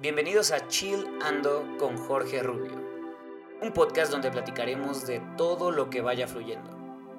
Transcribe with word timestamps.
Bienvenidos 0.00 0.50
a 0.50 0.66
Chill 0.66 1.06
Ando 1.20 1.76
con 1.78 1.98
Jorge 1.98 2.42
Rubio, 2.42 2.72
un 3.60 3.70
podcast 3.74 4.10
donde 4.10 4.30
platicaremos 4.30 5.06
de 5.06 5.20
todo 5.36 5.70
lo 5.70 5.90
que 5.90 6.00
vaya 6.00 6.26
fluyendo, 6.26 6.70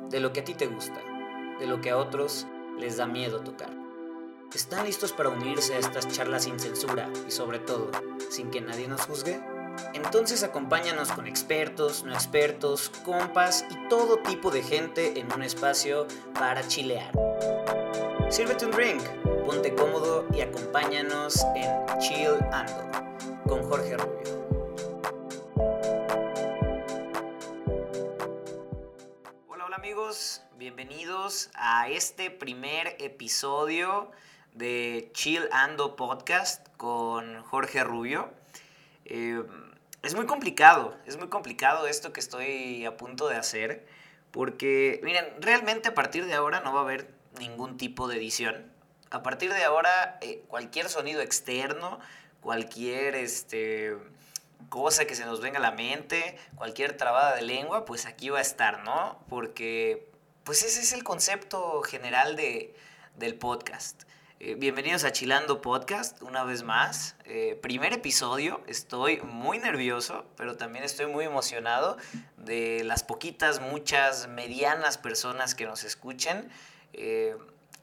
de 0.09 0.19
lo 0.19 0.33
que 0.33 0.39
a 0.39 0.43
ti 0.43 0.55
te 0.55 0.65
gusta, 0.65 0.99
de 1.59 1.67
lo 1.67 1.79
que 1.79 1.91
a 1.91 1.97
otros 1.97 2.47
les 2.79 2.97
da 2.97 3.05
miedo 3.05 3.41
tocar. 3.41 3.69
¿Están 4.51 4.85
listos 4.85 5.13
para 5.13 5.29
unirse 5.29 5.75
a 5.75 5.77
estas 5.77 6.07
charlas 6.07 6.45
sin 6.45 6.59
censura 6.59 7.07
y 7.27 7.29
sobre 7.29 7.59
todo 7.59 7.91
sin 8.31 8.49
que 8.49 8.61
nadie 8.61 8.87
nos 8.87 9.05
juzgue? 9.05 9.39
Entonces 9.93 10.41
acompáñanos 10.41 11.11
con 11.11 11.27
expertos, 11.27 12.03
no 12.03 12.15
expertos, 12.15 12.89
compas 13.05 13.63
y 13.69 13.89
todo 13.89 14.17
tipo 14.17 14.49
de 14.49 14.63
gente 14.63 15.19
en 15.19 15.31
un 15.31 15.43
espacio 15.43 16.07
para 16.33 16.67
chilear. 16.67 17.11
Sírvete 18.31 18.65
un 18.65 18.71
drink, 18.71 19.03
ponte 19.45 19.73
cómodo 19.73 20.27
y 20.33 20.41
acompáñanos 20.41 21.45
en 21.55 21.99
Chill 21.99 22.37
Ando 22.51 22.91
con 23.47 23.63
Jorge 23.63 23.97
Rubio. 23.97 24.45
Hola, 29.47 29.65
hola 29.65 29.75
amigos, 29.77 30.43
bienvenidos 30.57 31.49
a 31.55 31.89
este 31.89 32.29
primer 32.29 32.95
episodio 32.99 34.11
de 34.53 35.09
Chill 35.13 35.47
Ando 35.51 35.95
Podcast 35.95 36.67
con 36.77 37.41
Jorge 37.43 37.83
Rubio. 37.83 38.31
Eh, 39.05 39.43
es 40.03 40.13
muy 40.13 40.27
complicado, 40.27 40.97
es 41.05 41.17
muy 41.17 41.29
complicado 41.29 41.87
esto 41.87 42.13
que 42.13 42.19
estoy 42.19 42.85
a 42.85 42.95
punto 42.95 43.27
de 43.27 43.37
hacer, 43.37 43.87
porque, 44.29 44.99
miren, 45.03 45.25
realmente 45.39 45.89
a 45.89 45.93
partir 45.95 46.25
de 46.25 46.33
ahora 46.33 46.59
no 46.61 46.73
va 46.73 46.81
a 46.81 46.83
haber 46.83 47.11
ningún 47.39 47.77
tipo 47.77 48.07
de 48.07 48.17
edición. 48.17 48.70
A 49.11 49.23
partir 49.23 49.53
de 49.53 49.65
ahora, 49.65 50.17
eh, 50.21 50.41
cualquier 50.47 50.87
sonido 50.87 51.21
externo, 51.21 51.99
cualquier 52.39 53.15
este, 53.15 53.97
cosa 54.69 55.03
que 55.03 55.15
se 55.15 55.25
nos 55.25 55.41
venga 55.41 55.59
a 55.59 55.61
la 55.61 55.71
mente, 55.71 56.37
cualquier 56.55 56.95
trabada 56.95 57.35
de 57.35 57.41
lengua, 57.41 57.83
pues 57.83 58.05
aquí 58.05 58.29
va 58.29 58.39
a 58.39 58.41
estar, 58.41 58.85
¿no? 58.85 59.21
Porque 59.27 60.09
pues 60.45 60.63
ese 60.63 60.79
es 60.79 60.93
el 60.93 61.03
concepto 61.03 61.81
general 61.81 62.37
de, 62.37 62.73
del 63.17 63.35
podcast. 63.35 64.03
Eh, 64.39 64.55
bienvenidos 64.55 65.03
a 65.03 65.11
Chilando 65.11 65.61
Podcast, 65.61 66.21
una 66.21 66.45
vez 66.45 66.63
más. 66.63 67.17
Eh, 67.25 67.59
primer 67.61 67.91
episodio, 67.91 68.61
estoy 68.65 69.19
muy 69.19 69.59
nervioso, 69.59 70.23
pero 70.37 70.55
también 70.55 70.85
estoy 70.85 71.07
muy 71.07 71.25
emocionado 71.25 71.97
de 72.37 72.85
las 72.85 73.03
poquitas, 73.03 73.59
muchas, 73.59 74.29
medianas 74.29 74.97
personas 74.97 75.53
que 75.53 75.65
nos 75.65 75.83
escuchen. 75.83 76.49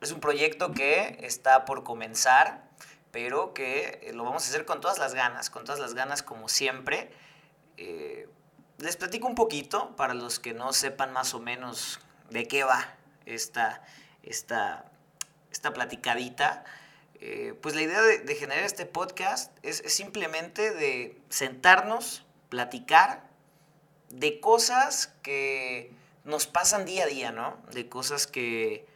Es 0.00 0.12
un 0.12 0.20
proyecto 0.20 0.72
que 0.72 1.18
está 1.22 1.64
por 1.64 1.84
comenzar, 1.84 2.68
pero 3.10 3.54
que 3.54 4.00
eh, 4.02 4.12
lo 4.12 4.24
vamos 4.24 4.44
a 4.44 4.48
hacer 4.48 4.64
con 4.64 4.80
todas 4.80 4.98
las 4.98 5.14
ganas, 5.14 5.50
con 5.50 5.64
todas 5.64 5.80
las 5.80 5.94
ganas 5.94 6.22
como 6.22 6.48
siempre. 6.48 7.10
Eh, 7.76 8.28
les 8.78 8.96
platico 8.96 9.26
un 9.26 9.34
poquito 9.34 9.96
para 9.96 10.14
los 10.14 10.38
que 10.38 10.54
no 10.54 10.72
sepan 10.72 11.12
más 11.12 11.34
o 11.34 11.40
menos 11.40 12.00
de 12.30 12.46
qué 12.46 12.64
va 12.64 12.94
esta, 13.26 13.82
esta, 14.22 14.84
esta 15.50 15.72
platicadita. 15.72 16.64
pues 17.60 17.74
la 17.74 17.82
idea 17.82 18.00
de, 18.00 18.34
generar 18.36 18.62
este 18.62 18.86
podcast 18.86 19.50
es, 19.64 19.80
es 19.80 19.94
simplemente 19.94 20.72
de 20.72 21.20
sentarnos, 21.28 22.24
platicar 22.48 23.28
de 24.10 24.40
cosas 24.40 25.12
que 25.22 25.92
nos 26.24 26.46
pasan 26.46 26.84
día 26.84 27.04
a 27.04 27.06
día, 27.06 27.32
¿no? 27.32 27.56
De 27.72 27.88
cosas 27.88 28.26
que 28.26 28.86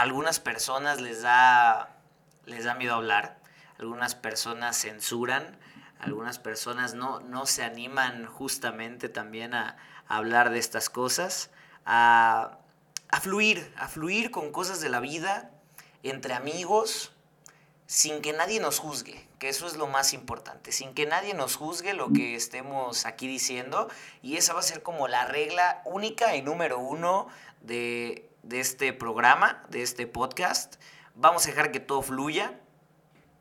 algunas 0.00 0.40
personas 0.40 1.00
les 1.00 1.22
da, 1.22 1.96
les 2.44 2.64
da 2.64 2.74
miedo 2.74 2.94
hablar, 2.94 3.38
algunas 3.78 4.14
personas 4.14 4.80
censuran, 4.80 5.58
algunas 5.98 6.38
personas 6.38 6.94
no, 6.94 7.20
no 7.20 7.46
se 7.46 7.64
animan 7.64 8.26
justamente 8.26 9.08
también 9.08 9.54
a, 9.54 9.76
hablar 10.08 10.50
de 10.50 10.60
estas 10.60 10.88
cosas, 10.88 11.50
a, 11.84 12.58
a, 13.08 13.20
fluir, 13.20 13.74
a 13.76 13.88
fluir 13.88 14.30
con 14.30 14.52
cosas 14.52 14.80
de 14.80 14.88
la 14.88 15.00
vida, 15.00 15.50
entre 16.04 16.32
amigos, 16.32 17.12
sin 17.86 18.22
que 18.22 18.32
nadie 18.32 18.60
nos 18.60 18.78
juzgue, 18.78 19.26
que 19.38 19.48
eso 19.48 19.66
es 19.66 19.76
lo 19.76 19.86
más 19.86 20.12
importante, 20.12 20.70
sin 20.72 20.94
que 20.94 21.06
nadie 21.06 21.34
nos 21.34 21.56
juzgue 21.56 21.92
lo 21.92 22.12
que 22.12 22.36
estemos 22.36 23.06
aquí 23.06 23.26
diciendo, 23.26 23.88
y 24.22 24.36
esa 24.36 24.54
va 24.54 24.60
a 24.60 24.62
ser 24.62 24.82
como 24.82 25.08
la 25.08 25.24
regla 25.26 25.82
única 25.84 26.36
y 26.36 26.42
número 26.42 26.78
uno 26.78 27.28
de 27.62 28.28
de 28.46 28.60
este 28.60 28.92
programa, 28.92 29.64
de 29.70 29.82
este 29.82 30.06
podcast. 30.06 30.76
Vamos 31.14 31.44
a 31.44 31.50
dejar 31.50 31.72
que 31.72 31.80
todo 31.80 32.02
fluya. 32.02 32.60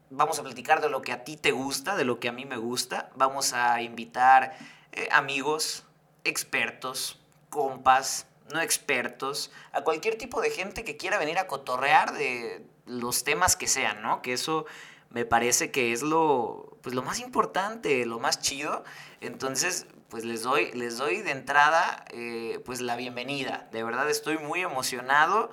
Vamos 0.09 0.39
a 0.39 0.43
platicar 0.43 0.81
de 0.81 0.89
lo 0.89 1.01
que 1.01 1.11
a 1.11 1.23
ti 1.23 1.37
te 1.37 1.51
gusta, 1.51 1.95
de 1.95 2.05
lo 2.05 2.19
que 2.19 2.27
a 2.27 2.31
mí 2.31 2.45
me 2.45 2.57
gusta. 2.57 3.11
Vamos 3.15 3.53
a 3.53 3.81
invitar 3.81 4.57
eh, 4.91 5.07
amigos, 5.11 5.85
expertos, 6.23 7.19
compas, 7.49 8.27
no 8.51 8.61
expertos, 8.61 9.51
a 9.71 9.81
cualquier 9.81 10.17
tipo 10.17 10.41
de 10.41 10.49
gente 10.49 10.83
que 10.83 10.97
quiera 10.97 11.17
venir 11.17 11.37
a 11.37 11.47
cotorrear 11.47 12.13
de 12.13 12.65
los 12.85 13.23
temas 13.23 13.55
que 13.55 13.67
sean, 13.67 14.01
¿no? 14.01 14.21
Que 14.21 14.33
eso 14.33 14.65
me 15.09 15.25
parece 15.25 15.71
que 15.71 15.93
es 15.93 16.01
lo, 16.01 16.77
pues 16.81 16.95
lo 16.95 17.01
más 17.01 17.19
importante, 17.19 18.05
lo 18.05 18.19
más 18.19 18.39
chido. 18.39 18.83
Entonces, 19.21 19.87
pues 20.09 20.23
les 20.25 20.43
doy, 20.43 20.71
les 20.73 20.97
doy 20.97 21.21
de 21.21 21.31
entrada 21.31 22.05
eh, 22.11 22.61
pues 22.65 22.81
la 22.81 22.95
bienvenida. 22.95 23.67
De 23.71 23.83
verdad 23.83 24.09
estoy 24.09 24.37
muy 24.37 24.61
emocionado. 24.61 25.49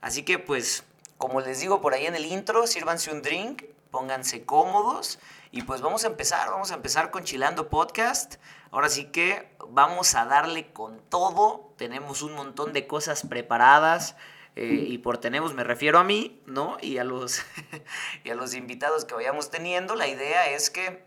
Así 0.00 0.24
que 0.24 0.38
pues 0.38 0.84
como 1.22 1.40
les 1.40 1.60
digo 1.60 1.80
por 1.80 1.94
ahí 1.94 2.06
en 2.06 2.16
el 2.16 2.26
intro, 2.26 2.66
sírvanse 2.66 3.12
un 3.12 3.22
drink, 3.22 3.62
pónganse 3.92 4.44
cómodos 4.44 5.20
y 5.52 5.62
pues 5.62 5.80
vamos 5.80 6.02
a 6.02 6.08
empezar, 6.08 6.50
vamos 6.50 6.72
a 6.72 6.74
empezar 6.74 7.12
con 7.12 7.22
Chilando 7.22 7.68
Podcast. 7.68 8.36
Ahora 8.72 8.88
sí 8.88 9.04
que 9.04 9.54
vamos 9.68 10.16
a 10.16 10.24
darle 10.24 10.72
con 10.72 10.98
todo. 11.10 11.72
Tenemos 11.76 12.22
un 12.22 12.34
montón 12.34 12.72
de 12.72 12.88
cosas 12.88 13.24
preparadas. 13.24 14.16
Eh, 14.54 14.86
y 14.88 14.98
por 14.98 15.18
tenemos 15.18 15.54
me 15.54 15.64
refiero 15.64 15.98
a 15.98 16.04
mí, 16.04 16.40
¿no? 16.46 16.76
Y 16.80 16.98
a 16.98 17.04
los, 17.04 17.42
y 18.24 18.30
a 18.30 18.34
los 18.34 18.54
invitados 18.54 19.04
que 19.04 19.14
vayamos 19.14 19.50
teniendo. 19.50 19.94
La 19.94 20.08
idea 20.08 20.50
es 20.50 20.70
que 20.70 21.04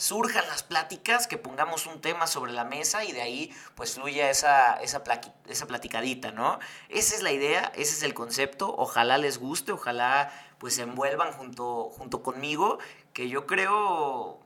surjan 0.00 0.46
las 0.46 0.62
pláticas, 0.62 1.26
que 1.26 1.36
pongamos 1.36 1.86
un 1.86 2.00
tema 2.00 2.26
sobre 2.26 2.52
la 2.52 2.64
mesa 2.64 3.04
y 3.04 3.12
de 3.12 3.20
ahí 3.20 3.54
pues 3.74 3.94
fluya 3.94 4.30
esa, 4.30 4.76
esa, 4.76 5.02
esa 5.46 5.66
platicadita, 5.66 6.32
¿no? 6.32 6.58
Esa 6.88 7.16
es 7.16 7.22
la 7.22 7.32
idea, 7.32 7.70
ese 7.74 7.96
es 7.96 8.02
el 8.02 8.14
concepto, 8.14 8.74
ojalá 8.78 9.18
les 9.18 9.38
guste, 9.38 9.72
ojalá 9.72 10.32
pues 10.58 10.74
se 10.74 10.82
envuelvan 10.82 11.32
junto, 11.32 11.90
junto 11.90 12.22
conmigo, 12.22 12.78
que 13.12 13.28
yo 13.28 13.46
creo 13.46 14.40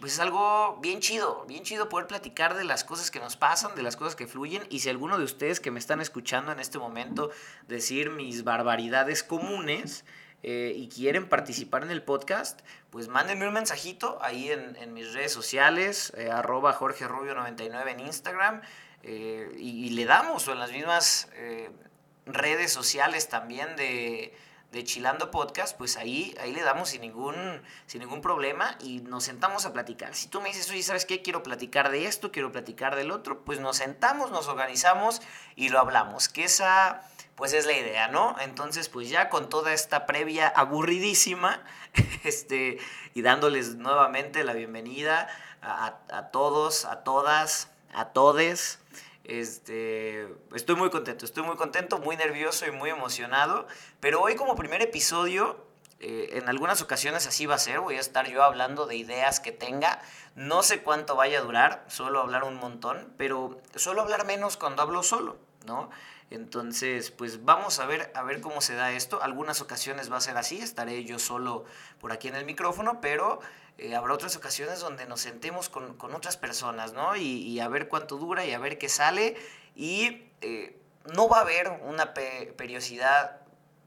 pues 0.00 0.14
es 0.14 0.20
algo 0.20 0.78
bien 0.82 1.00
chido, 1.00 1.44
bien 1.46 1.64
chido 1.64 1.88
poder 1.88 2.06
platicar 2.06 2.54
de 2.54 2.64
las 2.64 2.84
cosas 2.84 3.10
que 3.10 3.18
nos 3.18 3.36
pasan, 3.36 3.74
de 3.74 3.82
las 3.82 3.96
cosas 3.96 4.14
que 4.14 4.26
fluyen 4.26 4.62
y 4.68 4.80
si 4.80 4.88
alguno 4.88 5.18
de 5.18 5.24
ustedes 5.24 5.60
que 5.60 5.70
me 5.70 5.78
están 5.78 6.00
escuchando 6.00 6.52
en 6.52 6.60
este 6.60 6.78
momento 6.78 7.30
decir 7.66 8.10
mis 8.10 8.44
barbaridades 8.44 9.22
comunes, 9.22 10.04
eh, 10.42 10.72
y 10.76 10.88
quieren 10.88 11.28
participar 11.28 11.82
en 11.82 11.90
el 11.90 12.02
podcast, 12.02 12.60
pues 12.90 13.08
mándenme 13.08 13.48
un 13.48 13.54
mensajito 13.54 14.18
ahí 14.22 14.50
en, 14.50 14.92
mis 14.92 15.12
redes 15.12 15.32
sociales, 15.32 16.12
eh, 16.16 16.30
arroba 16.30 16.72
Jorge 16.72 17.08
Rubio 17.08 17.34
99 17.34 17.90
en 17.90 18.00
Instagram, 18.00 18.62
eh, 19.02 19.50
y, 19.58 19.90
le 19.90 20.04
damos, 20.04 20.46
o 20.46 20.52
en 20.52 20.60
las 20.60 20.70
mismas 20.70 21.28
redes 22.26 22.72
sociales 22.72 23.28
también 23.28 23.74
de, 23.74 24.36
de 24.72 24.84
Chilando 24.84 25.30
Podcast, 25.30 25.76
pues 25.76 25.96
ahí, 25.96 26.34
ahí 26.40 26.52
le 26.52 26.62
damos 26.62 26.90
sin 26.90 27.00
ningún, 27.00 27.34
sin 27.86 28.00
ningún 28.00 28.20
problema 28.20 28.76
y 28.80 29.00
nos 29.00 29.24
sentamos 29.24 29.64
a 29.66 29.72
platicar. 29.72 30.14
Si 30.14 30.28
tú 30.28 30.40
me 30.40 30.48
dices, 30.48 30.70
oye, 30.70 30.82
¿sabes 30.82 31.04
qué? 31.04 31.22
Quiero 31.22 31.42
platicar 31.42 31.90
de 31.90 32.06
esto, 32.06 32.32
quiero 32.32 32.52
platicar 32.52 32.96
del 32.96 33.10
otro, 33.10 33.44
pues 33.44 33.60
nos 33.60 33.78
sentamos, 33.78 34.30
nos 34.30 34.48
organizamos 34.48 35.22
y 35.54 35.68
lo 35.68 35.78
hablamos. 35.78 36.28
Que 36.28 36.44
esa 36.44 37.02
pues 37.36 37.52
es 37.52 37.66
la 37.66 37.72
idea, 37.72 38.08
¿no? 38.08 38.34
Entonces, 38.40 38.88
pues 38.88 39.10
ya 39.10 39.28
con 39.28 39.48
toda 39.50 39.74
esta 39.74 40.06
previa 40.06 40.48
aburridísima, 40.48 41.62
este, 42.24 42.78
y 43.14 43.22
dándoles 43.22 43.76
nuevamente 43.76 44.42
la 44.42 44.54
bienvenida 44.54 45.28
a, 45.60 46.30
todos, 46.32 46.84
a 46.86 47.04
todas, 47.04 47.68
a 47.92 48.06
todes. 48.06 48.78
Este, 49.26 50.28
estoy 50.54 50.76
muy 50.76 50.88
contento, 50.88 51.24
estoy 51.24 51.42
muy 51.42 51.56
contento, 51.56 51.98
muy 51.98 52.16
nervioso 52.16 52.64
y 52.64 52.70
muy 52.70 52.90
emocionado. 52.90 53.66
Pero 53.98 54.22
hoy 54.22 54.36
como 54.36 54.54
primer 54.54 54.82
episodio, 54.82 55.66
eh, 55.98 56.28
en 56.34 56.48
algunas 56.48 56.80
ocasiones 56.80 57.26
así 57.26 57.44
va 57.44 57.56
a 57.56 57.58
ser, 57.58 57.80
voy 57.80 57.96
a 57.96 58.00
estar 58.00 58.28
yo 58.28 58.44
hablando 58.44 58.86
de 58.86 58.94
ideas 58.94 59.40
que 59.40 59.50
tenga. 59.50 60.00
No 60.36 60.62
sé 60.62 60.82
cuánto 60.82 61.16
vaya 61.16 61.40
a 61.40 61.42
durar, 61.42 61.84
suelo 61.88 62.20
hablar 62.20 62.44
un 62.44 62.54
montón, 62.54 63.12
pero 63.16 63.60
suelo 63.74 64.02
hablar 64.02 64.26
menos 64.26 64.56
cuando 64.56 64.82
hablo 64.82 65.02
solo, 65.02 65.36
¿no? 65.66 65.90
Entonces, 66.30 67.10
pues 67.10 67.44
vamos 67.44 67.80
a 67.80 67.86
ver, 67.86 68.12
a 68.14 68.22
ver 68.22 68.40
cómo 68.40 68.60
se 68.60 68.74
da 68.74 68.92
esto. 68.92 69.22
Algunas 69.22 69.60
ocasiones 69.60 70.10
va 70.10 70.18
a 70.18 70.20
ser 70.20 70.36
así, 70.36 70.58
estaré 70.58 71.04
yo 71.04 71.18
solo 71.18 71.64
por 72.00 72.12
aquí 72.12 72.28
en 72.28 72.36
el 72.36 72.44
micrófono, 72.44 73.00
pero 73.00 73.40
eh, 73.78 73.94
habrá 73.94 74.14
otras 74.14 74.36
ocasiones 74.36 74.80
donde 74.80 75.06
nos 75.06 75.20
sentemos 75.20 75.68
con, 75.68 75.96
otras 76.14 76.36
personas, 76.36 76.92
¿no? 76.92 77.16
Y, 77.16 77.58
a 77.60 77.68
ver 77.68 77.88
cuánto 77.88 78.16
dura 78.16 78.44
y 78.44 78.52
a 78.52 78.58
ver 78.58 78.78
qué 78.78 78.88
sale. 78.88 79.36
Y 79.74 80.28
eh, 80.40 80.78
no 81.14 81.28
va 81.28 81.38
a 81.38 81.40
haber 81.42 81.70
una 81.84 82.14
periodicidad 82.14 83.46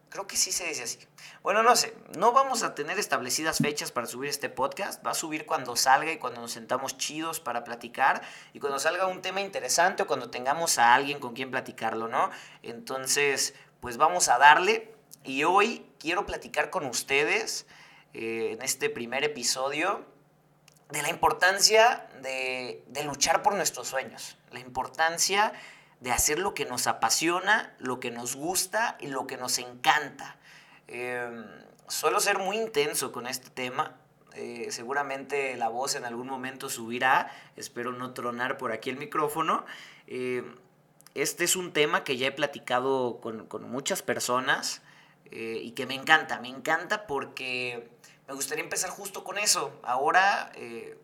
Creo 0.09 0.25
que 0.25 0.37
sí 0.37 0.51
se 0.51 0.65
dice 0.65 0.83
así. 0.83 0.99
Bueno, 1.43 1.61
no 1.61 1.75
sé, 1.75 1.95
no 2.17 2.31
vamos 2.31 2.63
a 2.63 2.73
tener 2.73 2.97
establecidas 2.97 3.59
fechas 3.59 3.91
para 3.91 4.07
subir 4.07 4.27
este 4.27 4.49
podcast. 4.49 5.05
Va 5.05 5.11
a 5.11 5.13
subir 5.13 5.45
cuando 5.45 5.75
salga 5.75 6.11
y 6.11 6.17
cuando 6.17 6.41
nos 6.41 6.51
sentamos 6.51 6.97
chidos 6.97 7.39
para 7.39 7.63
platicar 7.63 8.23
y 8.53 8.59
cuando 8.59 8.79
salga 8.79 9.05
un 9.05 9.21
tema 9.21 9.41
interesante 9.41 10.03
o 10.03 10.07
cuando 10.07 10.31
tengamos 10.31 10.79
a 10.79 10.95
alguien 10.95 11.19
con 11.19 11.35
quien 11.35 11.51
platicarlo, 11.51 12.07
¿no? 12.07 12.31
Entonces, 12.63 13.53
pues 13.81 13.97
vamos 13.97 14.29
a 14.29 14.39
darle. 14.39 14.95
Y 15.23 15.43
hoy 15.43 15.85
quiero 15.99 16.25
platicar 16.25 16.71
con 16.71 16.85
ustedes 16.87 17.67
eh, 18.13 18.51
en 18.53 18.61
este 18.61 18.89
primer 18.89 19.23
episodio 19.23 20.05
de 20.89 21.01
la 21.01 21.09
importancia 21.09 22.07
de, 22.21 22.83
de 22.87 23.03
luchar 23.03 23.43
por 23.43 23.55
nuestros 23.55 23.87
sueños, 23.87 24.37
la 24.51 24.59
importancia 24.59 25.53
de 25.99 26.11
hacer 26.11 26.39
lo 26.39 26.53
que 26.53 26.65
nos 26.65 26.87
apasiona, 26.87 27.75
lo 27.79 27.99
que 27.99 28.11
nos 28.11 28.35
gusta 28.35 28.97
y 28.99 29.07
lo 29.07 29.27
que 29.27 29.37
nos 29.37 29.57
encanta. 29.59 30.37
Em, 30.87 31.45
suelo 31.87 32.19
ser 32.19 32.39
muy 32.39 32.57
intenso 32.57 33.11
con 33.11 33.27
este 33.27 33.49
tema. 33.49 33.97
Eh, 34.33 34.67
seguramente 34.71 35.55
la 35.57 35.69
voz 35.69 35.95
en 35.95 36.05
algún 36.05 36.27
momento 36.27 36.69
subirá. 36.69 37.31
Espero 37.55 37.91
no 37.91 38.13
tronar 38.13 38.57
por 38.57 38.71
aquí 38.71 38.89
el 38.89 38.97
micrófono. 38.97 39.65
Em, 40.07 40.55
este 41.15 41.43
es 41.43 41.55
un 41.55 41.73
tema 41.73 42.03
que 42.03 42.17
ya 42.17 42.27
he 42.27 42.31
platicado 42.31 43.19
con, 43.21 43.45
con 43.47 43.69
muchas 43.69 44.01
personas 44.01 44.81
eh, 45.31 45.59
y 45.61 45.71
que 45.71 45.85
me 45.85 45.95
encanta. 45.95 46.39
Me 46.39 46.47
encanta 46.47 47.07
porque 47.07 47.89
me 48.29 48.35
gustaría 48.35 48.63
empezar 48.63 48.91
justo 48.91 49.23
con 49.23 49.39
eso. 49.39 49.73
Ahora 49.81 50.51
eh, 50.53 50.95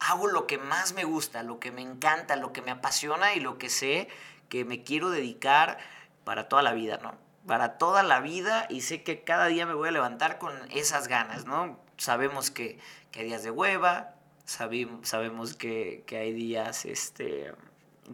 hago 0.00 0.26
lo 0.26 0.48
que 0.48 0.58
más 0.58 0.94
me 0.94 1.04
gusta, 1.04 1.44
lo 1.44 1.60
que 1.60 1.70
me 1.70 1.80
encanta, 1.80 2.34
lo 2.34 2.52
que 2.52 2.60
me 2.60 2.72
apasiona 2.72 3.34
y 3.34 3.40
lo 3.40 3.56
que 3.56 3.70
sé 3.70 4.08
que 4.48 4.64
me 4.64 4.82
quiero 4.82 5.10
dedicar 5.10 5.78
para 6.24 6.48
toda 6.48 6.62
la 6.62 6.72
vida, 6.72 6.98
¿no? 7.00 7.14
Para 7.46 7.78
toda 7.78 8.02
la 8.02 8.18
vida 8.18 8.66
y 8.68 8.80
sé 8.80 9.04
que 9.04 9.22
cada 9.22 9.46
día 9.46 9.64
me 9.64 9.74
voy 9.74 9.90
a 9.90 9.92
levantar 9.92 10.38
con 10.38 10.52
esas 10.72 11.06
ganas, 11.06 11.46
¿no? 11.46 11.78
Sabemos 11.98 12.50
que, 12.50 12.80
hay 13.14 13.26
días 13.26 13.44
de 13.44 13.52
hueva, 13.52 14.16
sabemos 14.44 15.54
que, 15.54 16.04
hay 16.10 16.32
días, 16.32 16.84
este, 16.84 17.54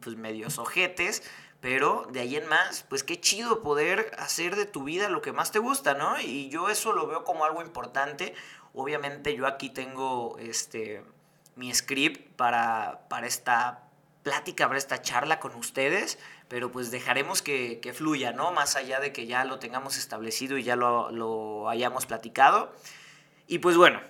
pues 0.03 0.17
medios 0.17 0.59
ojetes, 0.59 1.23
pero 1.61 2.07
de 2.11 2.21
ahí 2.21 2.37
en 2.37 2.47
más, 2.49 2.85
pues 2.89 3.03
qué 3.03 3.21
chido 3.21 3.63
poder 3.63 4.13
hacer 4.19 4.57
de 4.57 4.67
tu 4.67 4.85
vida 4.85 5.09
lo 5.09 5.23
que 5.23 5.33
más 5.33 5.51
te 5.51 5.59
gusta, 5.59 5.95
¿no? 5.95 6.21
Y 6.21 6.49
yo 6.51 6.69
eso 6.69 6.93
lo 6.93 7.07
veo 7.07 7.25
como 7.25 7.45
algo 7.45 7.63
importante. 7.63 8.35
Obviamente 8.75 9.35
yo 9.35 9.47
aquí 9.47 9.71
tengo 9.71 10.37
este 10.39 11.03
mi 11.57 11.75
script 11.75 12.37
para, 12.37 13.01
para 13.09 13.27
esta 13.27 13.89
plática, 14.23 14.67
para 14.67 14.79
esta 14.79 15.01
charla 15.03 15.41
con 15.41 15.55
ustedes, 15.55 16.19
pero 16.49 16.71
pues 16.71 16.91
dejaremos 16.91 17.43
que, 17.43 17.81
fluya, 17.95 18.33
¿no? 18.33 18.53
Más 18.53 18.77
allá 18.77 19.01
de 19.01 19.13
que 19.13 19.27
ya 19.27 19.45
lo 19.45 19.59
tengamos 19.59 19.97
establecido 19.97 20.59
y 20.59 20.65
ya 20.65 20.77
lo, 20.77 21.69
hayamos 21.69 22.07
platicado. 22.07 22.73
Y 23.47 23.59
pues 23.59 23.77
bueno, 23.77 24.01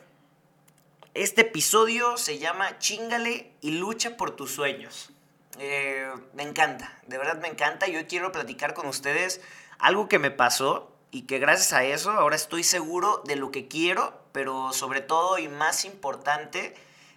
este 1.14 1.42
episodio 1.42 2.16
se 2.16 2.38
llama 2.38 2.78
Chingale 2.78 3.52
y 3.60 3.72
lucha 3.78 4.16
por 4.16 4.32
tus 4.32 4.50
sueños. 4.50 5.10
Eh, 5.58 6.12
me 6.34 6.42
encanta, 6.42 6.98
de 7.06 7.18
verdad 7.18 7.40
me 7.40 7.48
encanta. 7.48 7.86
Yo 7.86 8.06
quiero 8.06 8.32
platicar 8.32 8.74
con 8.74 8.86
ustedes 8.86 9.40
algo 9.78 10.08
que 10.08 10.18
me 10.18 10.30
pasó 10.30 10.92
y 11.10 11.22
que 11.22 11.38
gracias 11.38 11.72
a 11.72 11.84
eso 11.84 12.10
ahora 12.10 12.36
estoy 12.36 12.62
seguro 12.62 13.22
de 13.26 13.36
lo 13.36 13.50
que 13.50 13.66
quiero, 13.66 14.20
pero 14.32 14.72
sobre 14.72 15.00
todo 15.00 15.38
y 15.38 15.48
más 15.48 15.84
importante, 15.84 16.74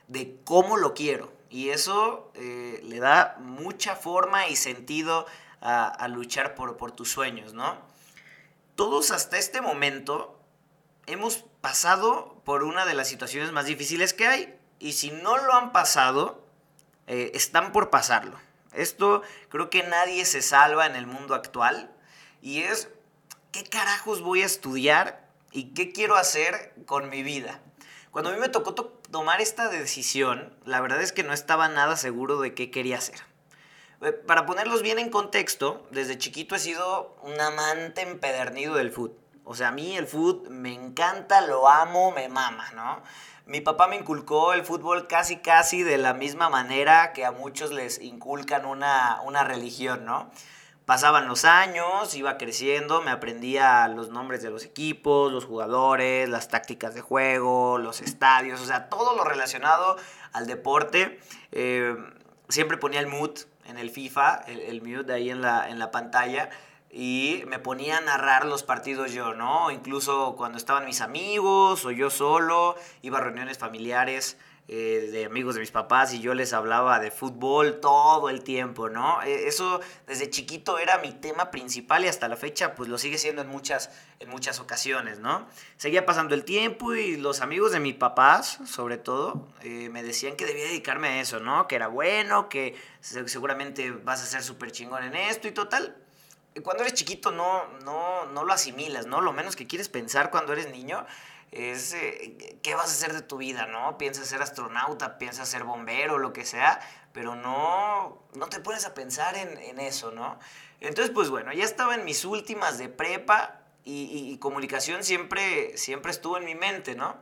de 0.07 0.37
cómo 0.43 0.77
lo 0.77 0.93
quiero. 0.93 1.31
Y 1.49 1.69
eso 1.69 2.31
eh, 2.35 2.79
le 2.83 2.99
da 2.99 3.35
mucha 3.39 3.95
forma 3.95 4.47
y 4.47 4.55
sentido 4.55 5.25
a, 5.59 6.07
luchar 6.07 6.55
por, 6.55 6.77
por, 6.77 6.91
tus 6.91 7.11
sueños, 7.11 7.53
¿no? 7.53 7.77
Todos 8.75 9.11
hasta 9.11 9.37
este 9.37 9.61
momento 9.61 10.39
hemos 11.05 11.43
pasado 11.61 12.41
por 12.45 12.63
una 12.63 12.85
de 12.85 12.95
las 12.95 13.07
situaciones 13.07 13.51
más 13.51 13.65
difíciles 13.65 14.13
que 14.13 14.27
hay. 14.27 14.55
Y 14.79 14.93
si 14.93 15.11
no 15.11 15.37
lo 15.37 15.53
han 15.53 15.71
pasado, 15.71 16.40
eh, 17.11 17.31
están 17.35 17.73
por 17.73 17.89
pasarlo. 17.89 18.39
Esto 18.71 19.21
creo 19.49 19.69
que 19.69 19.83
nadie 19.83 20.23
se 20.23 20.41
salva 20.41 20.85
en 20.85 20.95
el 20.95 21.07
mundo 21.07 21.35
actual. 21.35 21.91
Y 22.41 22.61
es, 22.61 22.87
¿qué 23.51 23.65
carajos 23.65 24.21
voy 24.21 24.43
a 24.43 24.45
estudiar? 24.45 25.27
¿Y 25.51 25.73
qué 25.73 25.91
quiero 25.91 26.15
hacer 26.15 26.73
con 26.85 27.09
mi 27.09 27.21
vida? 27.21 27.59
Cuando 28.11 28.29
a 28.29 28.33
mí 28.33 28.39
me 28.39 28.47
tocó 28.47 28.75
tomar 28.75 29.41
esta 29.41 29.67
decisión, 29.67 30.55
la 30.63 30.79
verdad 30.79 31.01
es 31.01 31.11
que 31.11 31.23
no 31.23 31.33
estaba 31.33 31.67
nada 31.67 31.97
seguro 31.97 32.39
de 32.39 32.53
qué 32.53 32.71
quería 32.71 32.99
hacer. 32.99 33.19
Eh, 34.01 34.13
para 34.13 34.45
ponerlos 34.45 34.81
bien 34.81 34.97
en 34.97 35.09
contexto, 35.09 35.85
desde 35.91 36.17
chiquito 36.17 36.55
he 36.55 36.59
sido 36.59 37.17
un 37.23 37.37
amante 37.41 38.03
empedernido 38.03 38.75
del 38.75 38.89
fútbol. 38.93 39.17
O 39.43 39.53
sea, 39.53 39.67
a 39.67 39.71
mí 39.71 39.97
el 39.97 40.07
fútbol 40.07 40.49
me 40.49 40.73
encanta, 40.73 41.41
lo 41.41 41.67
amo, 41.67 42.11
me 42.11 42.29
mama, 42.29 42.71
¿no? 42.73 43.03
Mi 43.51 43.59
papá 43.59 43.89
me 43.89 43.97
inculcó 43.97 44.53
el 44.53 44.63
fútbol 44.63 45.07
casi 45.07 45.39
casi 45.39 45.83
de 45.83 45.97
la 45.97 46.13
misma 46.13 46.47
manera 46.47 47.11
que 47.11 47.25
a 47.25 47.33
muchos 47.33 47.73
les 47.73 47.99
inculcan 47.99 48.65
una, 48.65 49.19
una 49.25 49.43
religión, 49.43 50.05
¿no? 50.05 50.31
Pasaban 50.85 51.27
los 51.27 51.43
años, 51.43 52.15
iba 52.15 52.37
creciendo, 52.37 53.01
me 53.01 53.11
aprendía 53.11 53.89
los 53.89 54.07
nombres 54.07 54.41
de 54.41 54.51
los 54.51 54.63
equipos, 54.63 55.33
los 55.33 55.43
jugadores, 55.43 56.29
las 56.29 56.47
tácticas 56.47 56.95
de 56.95 57.01
juego, 57.01 57.77
los 57.77 57.99
estadios, 57.99 58.61
o 58.61 58.65
sea, 58.65 58.87
todo 58.87 59.17
lo 59.17 59.25
relacionado 59.25 59.97
al 60.31 60.47
deporte. 60.47 61.19
Eh, 61.51 61.93
siempre 62.47 62.77
ponía 62.77 63.01
el 63.01 63.07
mood 63.07 63.37
en 63.65 63.77
el 63.77 63.89
FIFA, 63.89 64.43
el, 64.47 64.61
el 64.61 64.81
mute 64.81 65.11
ahí 65.11 65.29
en 65.29 65.41
la, 65.41 65.67
en 65.69 65.77
la 65.77 65.91
pantalla 65.91 66.49
y 66.91 67.43
me 67.47 67.59
ponía 67.59 67.97
a 67.97 68.01
narrar 68.01 68.45
los 68.45 68.63
partidos 68.63 69.13
yo, 69.13 69.33
¿no? 69.33 69.71
Incluso 69.71 70.35
cuando 70.35 70.57
estaban 70.57 70.85
mis 70.85 71.01
amigos 71.01 71.85
o 71.85 71.91
yo 71.91 72.09
solo, 72.09 72.75
iba 73.01 73.19
a 73.19 73.21
reuniones 73.21 73.57
familiares 73.57 74.37
eh, 74.67 75.09
de 75.11 75.25
amigos 75.25 75.55
de 75.55 75.61
mis 75.61 75.71
papás 75.71 76.13
y 76.13 76.21
yo 76.21 76.33
les 76.33 76.53
hablaba 76.53 76.99
de 76.99 77.11
fútbol 77.11 77.79
todo 77.81 78.29
el 78.29 78.43
tiempo, 78.43 78.89
¿no? 78.89 79.21
E, 79.23 79.47
eso 79.47 79.81
desde 80.05 80.29
chiquito 80.29 80.77
era 80.79 80.97
mi 80.99 81.11
tema 81.11 81.49
principal 81.49 82.05
y 82.05 82.07
hasta 82.07 82.27
la 82.27 82.37
fecha 82.37 82.75
pues 82.75 82.87
lo 82.87 82.97
sigue 82.97 83.17
siendo 83.17 83.41
en 83.41 83.49
muchas, 83.49 83.89
en 84.19 84.29
muchas 84.29 84.59
ocasiones, 84.59 85.19
¿no? 85.19 85.47
Seguía 85.77 86.05
pasando 86.05 86.35
el 86.35 86.45
tiempo 86.45 86.93
y 86.93 87.17
los 87.17 87.41
amigos 87.41 87.71
de 87.71 87.79
mis 87.79 87.95
papás, 87.95 88.59
sobre 88.65 88.97
todo, 88.97 89.47
eh, 89.61 89.89
me 89.89 90.03
decían 90.03 90.35
que 90.35 90.45
debía 90.45 90.65
dedicarme 90.65 91.07
a 91.07 91.21
eso, 91.21 91.39
¿no? 91.39 91.67
Que 91.67 91.75
era 91.75 91.87
bueno, 91.87 92.47
que 92.47 92.75
seguramente 92.99 93.91
vas 93.91 94.21
a 94.23 94.25
ser 94.25 94.43
súper 94.43 94.71
chingón 94.71 95.03
en 95.03 95.15
esto 95.15 95.47
y 95.47 95.51
total. 95.51 95.97
Cuando 96.63 96.83
eres 96.83 96.95
chiquito 96.95 97.31
no, 97.31 97.65
no, 97.85 98.25
no 98.25 98.43
lo 98.43 98.53
asimilas, 98.53 99.05
¿no? 99.05 99.21
Lo 99.21 99.31
menos 99.31 99.55
que 99.55 99.67
quieres 99.67 99.87
pensar 99.87 100.31
cuando 100.31 100.51
eres 100.53 100.69
niño 100.69 101.05
es 101.51 101.93
eh, 101.93 102.59
qué 102.63 102.75
vas 102.75 102.89
a 102.89 102.91
hacer 102.91 103.13
de 103.13 103.21
tu 103.21 103.37
vida, 103.37 103.67
¿no? 103.67 103.97
Piensas 103.97 104.27
ser 104.27 104.41
astronauta, 104.41 105.17
piensas 105.17 105.49
ser 105.49 105.63
bombero, 105.65 106.17
lo 106.17 106.31
que 106.33 106.45
sea, 106.45 106.79
pero 107.13 107.35
no, 107.35 108.23
no 108.33 108.47
te 108.47 108.59
pones 108.59 108.85
a 108.85 108.93
pensar 108.93 109.35
en, 109.35 109.79
eso, 109.79 110.11
¿no? 110.11 110.39
Entonces, 110.79 111.13
pues 111.13 111.29
bueno, 111.29 111.51
ya 111.53 111.65
estaba 111.65 111.95
en 111.95 112.05
mis 112.05 112.23
últimas 112.25 112.77
de 112.77 112.89
prepa 112.89 113.59
y, 113.83 114.37
comunicación 114.37 115.03
siempre, 115.03 115.77
siempre 115.77 116.11
estuvo 116.11 116.37
en 116.37 116.45
mi 116.45 116.55
mente, 116.55 116.95
¿no? 116.95 117.17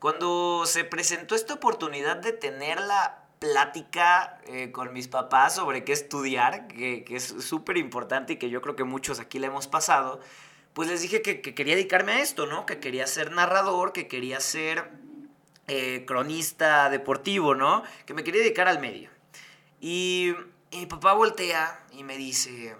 Cuando 0.00 0.66
se 0.66 0.84
presentó 0.84 1.34
esta 1.34 1.54
oportunidad 1.54 2.16
de 2.16 2.32
tener 2.32 2.80
la 2.80 3.23
plática 3.38 4.40
eh, 4.46 4.72
con 4.72 4.92
mis 4.92 5.08
papás 5.08 5.56
sobre 5.56 5.84
qué 5.84 5.92
estudiar, 5.92 6.68
que, 6.68 7.04
que 7.04 7.16
es 7.16 7.24
súper 7.24 7.76
importante 7.76 8.34
y 8.34 8.36
que 8.36 8.50
yo 8.50 8.62
creo 8.62 8.76
que 8.76 8.84
muchos 8.84 9.20
aquí 9.20 9.38
le 9.38 9.48
hemos 9.48 9.66
pasado, 9.66 10.20
pues 10.74 10.88
les 10.88 11.00
dije 11.00 11.22
que, 11.22 11.40
quería 11.40 11.76
dedicarme 11.76 12.12
a 12.12 12.20
esto, 12.20 12.46
¿no? 12.46 12.66
Que 12.66 12.80
quería 12.80 13.06
ser 13.06 13.30
narrador, 13.30 13.92
que 13.92 14.08
quería 14.08 14.40
ser 14.40 14.90
eh, 15.68 16.04
cronista 16.04 16.90
deportivo, 16.90 17.54
¿no? 17.54 17.84
Que 18.06 18.12
me 18.12 18.24
quería 18.24 18.42
dedicar 18.42 18.66
al 18.68 18.80
medio. 18.80 19.08
Y, 19.80 20.34
mi 20.72 20.86
papá 20.86 21.12
voltea 21.12 21.86
y 21.92 22.02
me 22.02 22.16
dice, 22.16 22.74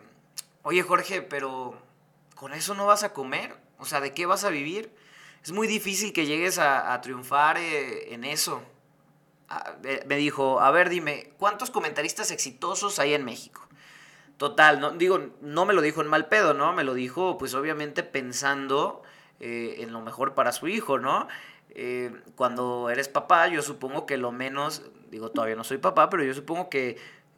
oye 0.64 0.82
Jorge, 0.82 1.22
pero 1.22 1.80
¿con 2.34 2.52
eso 2.52 2.74
no 2.74 2.86
vas 2.86 3.04
a 3.04 3.12
comer? 3.12 3.56
O 3.78 3.84
sea, 3.84 4.00
¿de 4.00 4.12
qué 4.12 4.26
vas 4.26 4.42
a 4.42 4.50
vivir? 4.50 4.92
Es 5.44 5.52
muy 5.52 5.68
difícil 5.68 6.12
que 6.12 6.26
llegues 6.26 6.58
a, 6.58 7.00
triunfar 7.00 7.56
eh, 7.56 8.12
en 8.12 8.24
eso. 8.24 8.64
Me 10.06 10.16
dijo, 10.16 10.60
a 10.60 10.70
ver, 10.70 10.88
dime, 10.88 11.32
¿cuántos 11.38 11.70
comentaristas 11.70 12.30
exitosos 12.30 12.98
hay 12.98 13.14
en 13.14 13.24
México? 13.24 13.66
Total, 14.36 14.80
no, 14.80 14.90
digo, 14.90 15.20
no 15.40 15.64
me 15.64 15.74
lo 15.74 15.80
dijo 15.80 16.00
en 16.00 16.08
mal 16.08 16.26
pedo, 16.26 16.54
¿no? 16.54 16.72
Me 16.72 16.82
lo 16.82 16.94
dijo, 16.94 17.38
pues 17.38 17.54
obviamente 17.54 18.02
pensando 18.02 19.02
eh, 19.40 19.76
en 19.78 19.92
lo 19.92 20.00
mejor 20.00 20.34
para 20.34 20.52
su 20.52 20.66
hijo, 20.66 20.98
¿no? 20.98 21.28
Eh, 21.70 22.12
cuando 22.34 22.90
eres 22.90 23.08
papá, 23.08 23.46
yo 23.48 23.62
supongo 23.62 24.06
que 24.06 24.16
lo 24.16 24.32
menos, 24.32 24.82
digo, 25.10 25.30
todavía 25.30 25.56
no 25.56 25.64
soy 25.64 25.78
papá, 25.78 26.10
pero 26.10 26.24
yo 26.24 26.34
supongo 26.34 26.68
que 26.68 26.96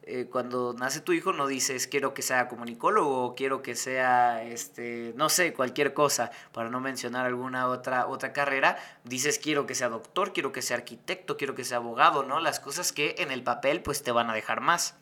eh, 0.09 0.27
cuando 0.31 0.73
nace 0.73 1.01
tu 1.01 1.11
hijo 1.11 1.33
no 1.33 1.47
dices 1.47 1.85
quiero 1.85 2.13
que 2.13 2.21
sea 2.21 2.47
comunicólogo, 2.47 3.35
quiero 3.35 3.61
que 3.61 3.75
sea, 3.75 4.41
este, 4.43 5.13
no 5.17 5.27
sé, 5.27 5.53
cualquier 5.53 5.93
cosa, 5.93 6.31
para 6.53 6.69
no 6.69 6.79
mencionar 6.79 7.25
alguna 7.25 7.67
otra, 7.67 8.07
otra 8.07 8.31
carrera, 8.31 8.77
dices 9.03 9.37
quiero 9.37 9.67
que 9.67 9.75
sea 9.75 9.89
doctor, 9.89 10.31
quiero 10.31 10.53
que 10.53 10.61
sea 10.61 10.77
arquitecto, 10.77 11.35
quiero 11.35 11.55
que 11.55 11.65
sea 11.65 11.77
abogado, 11.77 12.23
¿no? 12.23 12.39
Las 12.39 12.61
cosas 12.61 12.93
que 12.93 13.15
en 13.17 13.31
el 13.31 13.43
papel 13.43 13.81
pues 13.81 14.01
te 14.01 14.11
van 14.13 14.29
a 14.29 14.33
dejar 14.33 14.61
más. 14.61 14.95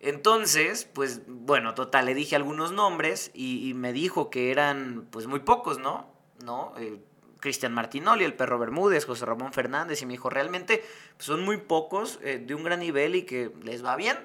Entonces, 0.00 0.84
pues 0.92 1.22
bueno, 1.26 1.72
total, 1.74 2.04
le 2.04 2.14
dije 2.14 2.36
algunos 2.36 2.72
nombres 2.72 3.30
y, 3.32 3.72
me 3.74 3.94
dijo 3.94 4.28
que 4.28 4.50
eran 4.50 5.08
pues 5.10 5.26
muy 5.26 5.40
pocos, 5.40 5.78
¿no? 5.78 6.06
¿No? 6.44 6.74
Eh, 6.76 7.00
Cristian 7.44 7.74
Martinoli, 7.74 8.24
el 8.24 8.32
perro 8.32 8.58
Bermúdez, 8.58 9.04
José 9.04 9.26
Ramón 9.26 9.52
Fernández 9.52 10.00
y 10.00 10.06
me 10.06 10.14
dijo, 10.14 10.30
realmente 10.30 10.82
son 11.18 11.44
muy 11.44 11.58
pocos 11.58 12.18
eh, 12.22 12.38
de 12.38 12.54
un 12.54 12.64
gran 12.64 12.80
nivel 12.80 13.14
y 13.16 13.24
que 13.24 13.52
les 13.62 13.84
va 13.84 13.96
bien. 13.96 14.16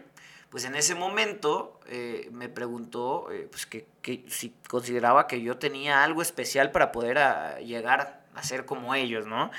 Pues 0.49 0.65
en 0.65 0.75
ese 0.75 0.95
momento 0.95 1.79
eh, 1.87 2.29
me 2.31 2.49
preguntó 2.49 3.27
pues 3.51 3.65
que, 3.67 3.87
si 4.29 4.55
consideraba 4.67 5.27
que 5.27 5.41
yo 5.41 5.57
tenía 5.59 6.03
algo 6.03 6.21
especial 6.21 6.71
para 6.71 6.91
poder 6.91 7.19
ah, 7.19 7.59
llegar 7.59 8.25
a 8.33 8.43
ser 8.43 8.65
como 8.65 8.95
ellos, 8.95 9.27
¿no? 9.27 9.51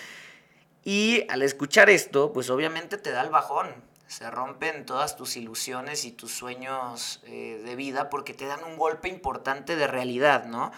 Y 0.83 1.27
al 1.29 1.43
escuchar 1.43 1.91
esto, 1.91 2.33
pues 2.33 2.51
obviamente 2.51 2.97
te 2.97 3.11
da 3.11 3.23
el 3.23 3.31
bajón, 3.31 3.69
se 4.07 4.31
rompen 4.31 4.87
todas 4.87 5.17
tus 5.17 5.37
ilusiones 5.37 6.05
y 6.05 6.13
tus 6.13 6.33
sueños 6.33 7.23
eh, 7.27 7.61
de 7.65 7.77
vida 7.77 8.11
porque 8.11 8.35
te 8.35 8.47
dan 8.47 8.65
un 8.65 8.77
golpe 8.77 9.09
importante 9.09 9.77
de 9.77 9.87
realidad, 9.87 10.47
¿no? 10.47 10.73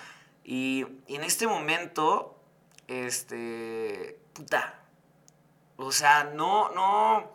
Y, 0.44 0.86
en 1.08 1.22
este 1.22 1.46
momento, 1.46 2.36
este, 2.88 4.18
puta, 4.32 4.80
o 5.76 5.92
sea, 5.92 6.24
no, 6.24 6.68
no, 6.70 7.30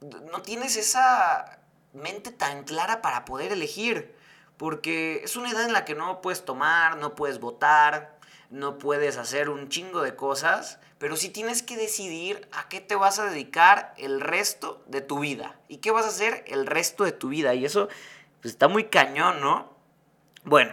no 0.00 0.42
tienes 0.42 0.76
esa 0.76 1.60
mente 1.92 2.30
tan 2.30 2.64
clara 2.64 3.02
para 3.02 3.24
poder 3.24 3.52
elegir, 3.52 4.14
porque 4.56 5.22
es 5.24 5.36
una 5.36 5.50
edad 5.50 5.64
en 5.64 5.72
la 5.72 5.84
que 5.84 5.94
no 5.94 6.20
puedes 6.20 6.44
tomar, 6.44 6.96
no 6.96 7.14
puedes 7.14 7.40
votar, 7.40 8.18
no 8.50 8.78
puedes 8.78 9.16
hacer 9.16 9.50
un 9.50 9.68
chingo 9.68 10.02
de 10.02 10.16
cosas, 10.16 10.78
pero 10.98 11.16
sí 11.16 11.28
tienes 11.28 11.62
que 11.62 11.76
decidir 11.76 12.48
a 12.52 12.68
qué 12.68 12.80
te 12.80 12.96
vas 12.96 13.18
a 13.18 13.26
dedicar 13.26 13.94
el 13.98 14.20
resto 14.20 14.82
de 14.86 15.00
tu 15.00 15.20
vida 15.20 15.56
y 15.68 15.78
qué 15.78 15.90
vas 15.90 16.06
a 16.06 16.08
hacer 16.08 16.44
el 16.48 16.66
resto 16.66 17.04
de 17.04 17.12
tu 17.12 17.28
vida. 17.28 17.54
Y 17.54 17.64
eso 17.64 17.88
pues, 18.40 18.54
está 18.54 18.68
muy 18.68 18.84
cañón, 18.84 19.40
¿no? 19.40 19.72
Bueno, 20.44 20.72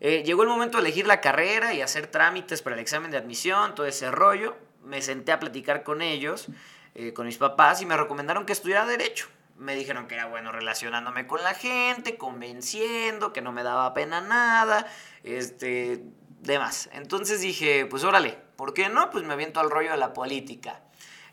eh, 0.00 0.22
llegó 0.24 0.42
el 0.42 0.48
momento 0.48 0.78
de 0.78 0.82
elegir 0.82 1.06
la 1.06 1.20
carrera 1.20 1.74
y 1.74 1.82
hacer 1.82 2.06
trámites 2.06 2.62
para 2.62 2.76
el 2.76 2.80
examen 2.80 3.10
de 3.10 3.18
admisión, 3.18 3.74
todo 3.74 3.86
ese 3.86 4.10
rollo. 4.10 4.56
Me 4.84 5.02
senté 5.02 5.32
a 5.32 5.40
platicar 5.40 5.82
con 5.82 6.02
ellos, 6.02 6.46
eh, 6.94 7.12
con 7.12 7.26
mis 7.26 7.38
papás, 7.38 7.82
y 7.82 7.86
me 7.86 7.96
recomendaron 7.96 8.46
que 8.46 8.52
estudiara 8.52 8.86
Derecho. 8.86 9.28
Me 9.56 9.74
dijeron 9.74 10.08
que 10.08 10.14
era 10.14 10.26
bueno 10.26 10.50
relacionándome 10.50 11.26
con 11.26 11.42
la 11.42 11.54
gente, 11.54 12.16
convenciendo, 12.16 13.32
que 13.32 13.42
no 13.42 13.52
me 13.52 13.62
daba 13.62 13.94
pena 13.94 14.20
nada, 14.20 14.86
este, 15.22 16.02
demás. 16.40 16.90
Entonces 16.92 17.40
dije, 17.40 17.86
pues 17.86 18.04
órale, 18.04 18.38
¿por 18.56 18.74
qué 18.74 18.88
no? 18.88 19.10
Pues 19.10 19.24
me 19.24 19.34
aviento 19.34 19.60
al 19.60 19.70
rollo 19.70 19.92
de 19.92 19.96
la 19.96 20.12
política. 20.12 20.82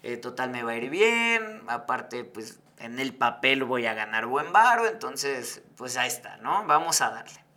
Eh, 0.03 0.17
total 0.17 0.49
me 0.51 0.63
va 0.63 0.71
a 0.71 0.75
ir 0.75 0.89
bien, 0.89 1.63
aparte 1.67 2.23
pues 2.23 2.59
en 2.77 2.99
el 2.99 3.13
papel 3.13 3.65
voy 3.65 3.85
a 3.85 3.93
ganar 3.93 4.25
buen 4.27 4.53
varo, 4.53 4.87
entonces 4.87 5.61
pues 5.75 5.97
ahí 5.97 6.07
está, 6.07 6.37
¿no? 6.37 6.65
Vamos 6.65 7.01
a 7.01 7.09
darle. 7.09 7.48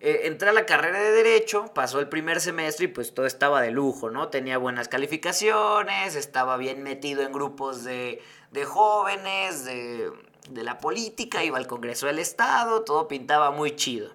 Eh, 0.00 0.22
entré 0.24 0.50
a 0.50 0.52
la 0.52 0.66
carrera 0.66 1.00
de 1.00 1.10
Derecho, 1.10 1.72
pasó 1.72 2.00
el 2.00 2.08
primer 2.08 2.40
semestre 2.40 2.84
y 2.84 2.88
pues 2.88 3.14
todo 3.14 3.24
estaba 3.24 3.62
de 3.62 3.70
lujo, 3.70 4.10
¿no? 4.10 4.28
Tenía 4.28 4.58
buenas 4.58 4.88
calificaciones, 4.88 6.16
estaba 6.16 6.58
bien 6.58 6.82
metido 6.82 7.22
en 7.22 7.32
grupos 7.32 7.82
de, 7.82 8.22
de 8.50 8.64
jóvenes, 8.66 9.64
de, 9.64 10.12
de 10.50 10.62
la 10.62 10.78
política, 10.78 11.44
iba 11.44 11.56
al 11.56 11.66
Congreso 11.66 12.06
del 12.06 12.18
Estado, 12.18 12.84
todo 12.84 13.08
pintaba 13.08 13.50
muy 13.52 13.74
chido. 13.74 14.14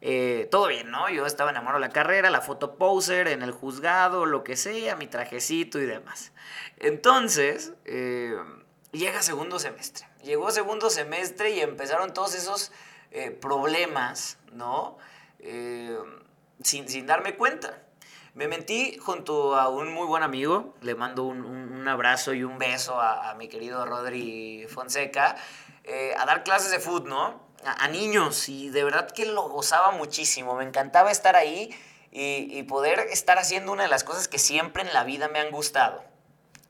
Eh, 0.00 0.48
todo 0.50 0.66
bien, 0.66 0.90
¿no? 0.90 1.08
Yo 1.08 1.24
estaba 1.24 1.50
enamorado 1.50 1.80
de 1.80 1.86
la 1.86 1.92
carrera, 1.92 2.28
la 2.30 2.40
foto 2.40 2.74
poser, 2.74 3.28
en 3.28 3.42
el 3.42 3.52
juzgado, 3.52 4.26
lo 4.26 4.42
que 4.42 4.56
sea, 4.56 4.96
mi 4.96 5.06
trajecito 5.06 5.78
y 5.78 5.86
demás. 5.86 6.32
Entonces, 6.78 7.72
eh, 7.84 8.36
llega 8.90 9.22
segundo 9.22 9.60
semestre. 9.60 10.06
Llegó 10.24 10.50
segundo 10.50 10.90
semestre 10.90 11.50
y 11.50 11.60
empezaron 11.60 12.12
todos 12.12 12.34
esos 12.34 12.72
problemas, 13.40 14.36
¿no? 14.56 14.98
sin, 16.62 17.06
darme 17.06 17.36
cuenta. 17.36 17.82
Me 18.34 18.48
mentí 18.48 18.98
junto 18.98 19.56
a 19.56 19.68
un 19.68 19.92
muy 19.92 20.06
buen 20.06 20.22
amigo, 20.22 20.74
le 20.82 20.94
mando 20.94 21.24
un, 21.24 21.88
abrazo 21.88 22.34
y 22.34 22.42
un 22.42 22.58
beso 22.58 23.00
a, 23.00 23.34
mi 23.34 23.48
querido 23.48 23.86
Rodri 23.86 24.66
Fonseca, 24.68 25.36
a 26.18 26.26
dar 26.26 26.42
clases 26.42 26.70
de 26.70 26.80
fútbol, 26.80 27.08
¿no? 27.08 27.46
a, 27.64 27.88
niños 27.88 28.48
y 28.48 28.70
de 28.70 28.84
verdad 28.84 29.10
que 29.10 29.26
lo 29.26 29.48
gozaba 29.48 29.90
muchísimo. 29.92 30.54
Me 30.54 30.64
encantaba 30.64 31.10
estar 31.10 31.36
ahí 31.36 31.74
y, 32.10 32.62
poder 32.64 33.00
estar 33.10 33.38
haciendo 33.38 33.72
una 33.72 33.84
de 33.84 33.88
las 33.88 34.04
cosas 34.04 34.28
que 34.28 34.38
siempre 34.38 34.82
en 34.82 34.92
la 34.92 35.04
vida 35.04 35.28
me 35.28 35.38
han 35.38 35.50
gustado. 35.50 36.04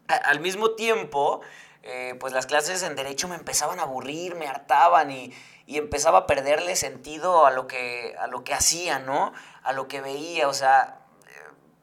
al 0.09 0.41
mismo 0.41 0.73
tiempo, 0.73 1.41
eh, 1.87 2.17
pues 2.19 2.33
las 2.33 2.47
clases 2.47 2.83
en 2.83 2.97
derecho 2.97 3.29
me 3.29 3.37
empezaban 3.37 3.79
a 3.79 3.85
aburrir, 3.85 4.35
me 4.35 4.49
hartaban 4.49 5.11
y, 5.11 5.33
y, 5.67 5.79
empezaba 5.79 6.19
a 6.19 6.27
perderle 6.27 6.75
sentido 6.77 7.47
a 7.47 7.51
lo 7.53 7.67
que, 7.67 8.17
a 8.19 8.27
lo 8.27 8.43
que 8.43 8.55
hacía, 8.55 8.99
¿no? 8.99 9.33
A 9.63 9.73
lo 9.73 9.87
que 9.87 10.01
veía, 10.01 10.49
o 10.49 10.55
sea, 10.55 11.07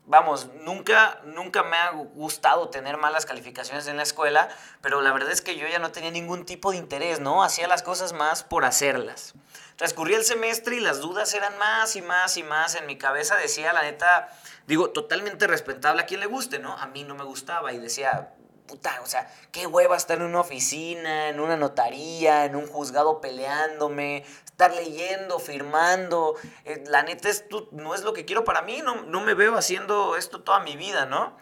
vamos, 0.06 0.50
nunca, 0.62 1.22
nunca 1.24 1.64
me 1.64 1.78
ha 1.78 1.92
gustado 1.92 2.70
tener 2.70 2.98
malas 2.98 3.26
calificaciones 3.26 3.88
en 3.88 3.98
la 3.98 4.04
escuela, 4.04 4.50
pero 4.82 5.02
la 5.02 5.14
verdad 5.14 5.32
es 5.32 5.42
que 5.42 5.56
yo 5.56 5.68
ya 5.68 5.80
no 5.80 5.92
tenía 5.92 6.12
ningún 6.12 6.46
tipo 6.46 6.72
de 6.72 6.78
interés, 6.78 7.20
¿no? 7.20 7.44
Hacía 7.44 7.68
las 7.68 7.84
cosas 7.84 8.14
más 8.14 8.44
por 8.44 8.66
hacerlas. 8.66 9.34
Transcurría 9.76 10.18
el 10.18 10.26
semestre 10.26 10.76
y 10.76 10.80
las 10.80 11.00
dudas 11.00 11.34
eran 11.34 11.58
más 11.58 11.96
y 11.96 12.02
más 12.02 12.38
y 12.38 12.44
más. 12.44 12.76
En 12.76 12.86
mi 12.86 12.98
cabeza 12.98 13.36
decía, 13.38 13.74
la 13.74 13.82
neta, 13.82 14.30
digo, 14.68 14.90
totalmente 14.92 15.48
respetable 15.48 16.04
a 16.04 16.06
quien 16.06 16.20
le 16.20 16.26
guste, 16.26 16.60
¿no? 16.60 16.74
A 16.78 16.88
mí 16.88 17.04
no 17.04 17.16
me 17.16 17.24
gustaba 17.24 17.72
y 17.74 17.80
decía, 17.80 18.34
puta, 18.66 19.02
o 19.04 19.06
sea, 19.06 19.32
qué 19.52 19.68
hueva 19.68 19.96
estar 19.96 20.18
en 20.18 20.24
una 20.24 20.42
oficina, 20.42 21.30
en 21.30 21.40
una 21.40 21.58
notaría, 21.58 22.46
en 22.46 22.56
un 22.56 22.68
juzgado 22.68 23.22
peleándome, 23.22 24.26
estar 24.46 24.74
leyendo, 24.74 25.40
firmando. 25.40 26.36
Eh, 26.66 26.84
la 26.88 27.04
neta, 27.04 27.30
esto 27.30 27.68
no 27.72 27.96
es 27.96 28.04
lo 28.04 28.14
que 28.14 28.26
quiero 28.26 28.44
para 28.44 28.62
mí, 28.62 28.82
no, 28.84 29.04
no 29.04 29.22
me 29.22 29.34
veo 29.34 29.56
haciendo 29.58 30.16
esto 30.16 30.42
toda 30.42 30.60
mi 30.60 30.76
vida, 30.78 31.06
¿no? 31.06 31.38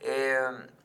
Eh, 0.00 0.38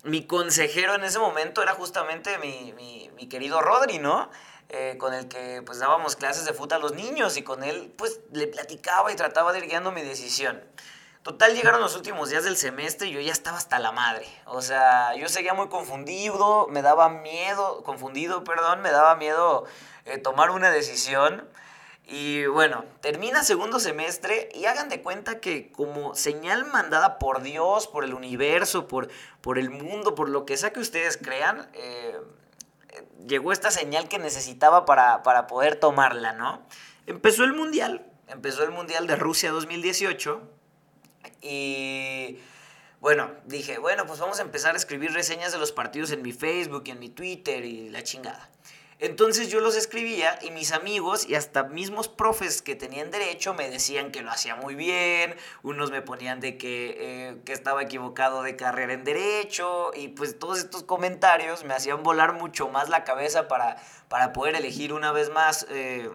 mi 0.04 0.26
consejero 0.26 0.96
en 0.96 1.04
ese 1.04 1.20
momento 1.20 1.62
era 1.62 1.74
justamente 1.74 2.38
mi, 2.40 2.74
mi, 2.74 3.28
querido 3.30 3.62
Rodri, 3.62 4.00
¿no? 4.00 4.30
Eh, 4.70 4.96
con 4.98 5.14
el 5.14 5.28
que 5.28 5.62
pues 5.66 5.80
dábamos 5.80 6.16
clases 6.16 6.46
de 6.46 6.54
fútbol 6.54 6.74
a 6.74 6.80
los 6.80 6.94
niños 6.94 7.38
y 7.38 7.44
con 7.44 7.64
él 7.64 7.94
pues 7.98 8.20
le 8.32 8.48
platicaba 8.48 9.12
y 9.12 9.16
trataba 9.16 9.54
de 9.54 9.60
ir 9.60 9.68
guiando 9.68 9.92
mi 9.92 10.02
decisión. 10.02 10.62
Total, 11.24 11.54
llegaron 11.54 11.82
los 11.82 11.96
últimos 11.96 12.32
días 12.32 12.44
del 12.46 12.58
semestre 12.58 13.08
y 13.08 13.12
yo 13.12 13.20
ya 13.20 13.32
estaba 13.32 13.58
hasta 13.58 13.78
la 13.78 13.92
madre. 13.92 14.26
O 14.46 14.64
sea, 14.64 15.16
yo 15.16 15.30
seguía 15.30 15.54
muy 15.54 15.68
confundido, 15.70 16.68
me 16.68 16.82
daba 16.82 17.10
miedo, 17.10 17.84
confundido, 17.84 18.44
perdón, 18.44 18.82
me 18.82 18.90
daba 18.90 19.16
miedo 19.18 19.66
eh, 20.06 20.18
tomar 20.18 20.50
una 20.50 20.72
decisión. 20.72 21.48
Y 22.08 22.48
bueno, 22.48 22.86
termina 23.02 23.44
segundo 23.44 23.80
semestre 23.80 24.50
y 24.56 24.66
hagan 24.66 24.90
de 24.90 25.04
cuenta 25.04 25.40
que 25.40 25.72
como 25.72 26.16
señal 26.16 26.66
mandada 26.66 27.20
por 27.20 27.44
Dios, 27.44 27.88
por 27.88 28.04
el 28.04 28.16
universo, 28.16 28.88
por, 28.88 29.10
por 29.42 29.60
el 29.60 29.70
mundo, 29.70 30.16
por 30.16 30.28
lo 30.28 30.46
que 30.46 30.58
sea 30.58 30.74
que 30.74 30.80
ustedes 30.80 31.18
crean, 31.18 31.70
eh, 31.74 32.20
llegó 33.28 33.52
esta 33.52 33.70
señal 33.70 34.10
que 34.10 34.18
necesitaba 34.18 34.86
para, 34.86 35.22
para 35.22 35.46
poder 35.46 35.76
tomarla, 35.76 36.34
¿no? 36.34 36.66
Empezó 37.06 37.44
el 37.44 37.54
Mundial, 37.54 38.08
empezó 38.28 38.64
el 38.64 38.72
Mundial 38.72 39.06
de 39.06 39.18
Rusia 39.18 39.52
2018 39.52 40.61
y 41.42 42.38
bueno, 43.00 43.32
dije, 43.46 43.80
bueno, 43.80 44.06
pues 44.06 44.20
vamos 44.20 44.40
a 44.40 44.44
empezar 44.44 44.76
a 44.76 44.78
escribir 44.78 45.12
reseñas 45.12 45.52
de 45.52 45.58
los 45.58 45.72
partidos 45.72 46.12
en 46.12 46.22
mi 46.22 46.34
Facebook 46.34 46.84
y 46.86 46.92
en 46.92 47.00
mi 47.00 47.10
Twitter 47.10 47.66
y 47.66 47.90
la 47.90 48.04
chingada. 48.04 48.50
Entonces 49.02 49.50
yo 49.50 49.62
los 49.62 49.76
escribía 49.76 50.38
y 50.44 50.52
mis 50.52 50.72
amigos 50.72 51.28
y 51.28 51.34
hasta 51.34 51.64
mismos 51.64 52.08
profes 52.08 52.62
que 52.62 52.76
tenían 52.76 53.10
derecho 53.10 53.56
me 53.56 53.68
decían 53.68 54.12
que 54.12 54.22
lo 54.22 54.30
hacía 54.30 54.56
muy 54.56 54.76
bien, 54.76 55.36
unos 55.64 55.90
me 55.90 56.04
ponían 56.04 56.40
de 56.40 56.56
que, 56.60 56.98
eh, 57.00 57.38
que 57.44 57.54
estaba 57.54 57.82
equivocado 57.82 58.44
de 58.44 58.56
carrera 58.56 58.94
en 58.94 59.04
derecho 59.04 59.90
y 59.96 60.10
pues 60.10 60.38
todos 60.38 60.60
estos 60.60 60.84
comentarios 60.84 61.64
me 61.64 61.74
hacían 61.74 62.04
volar 62.04 62.34
mucho 62.34 62.70
más 62.70 62.90
la 62.90 63.04
cabeza 63.04 63.48
para, 63.48 63.78
para 64.08 64.34
poder 64.34 64.54
elegir 64.54 64.94
una 64.94 65.12
vez 65.12 65.32
más 65.32 65.66
eh, 65.72 66.12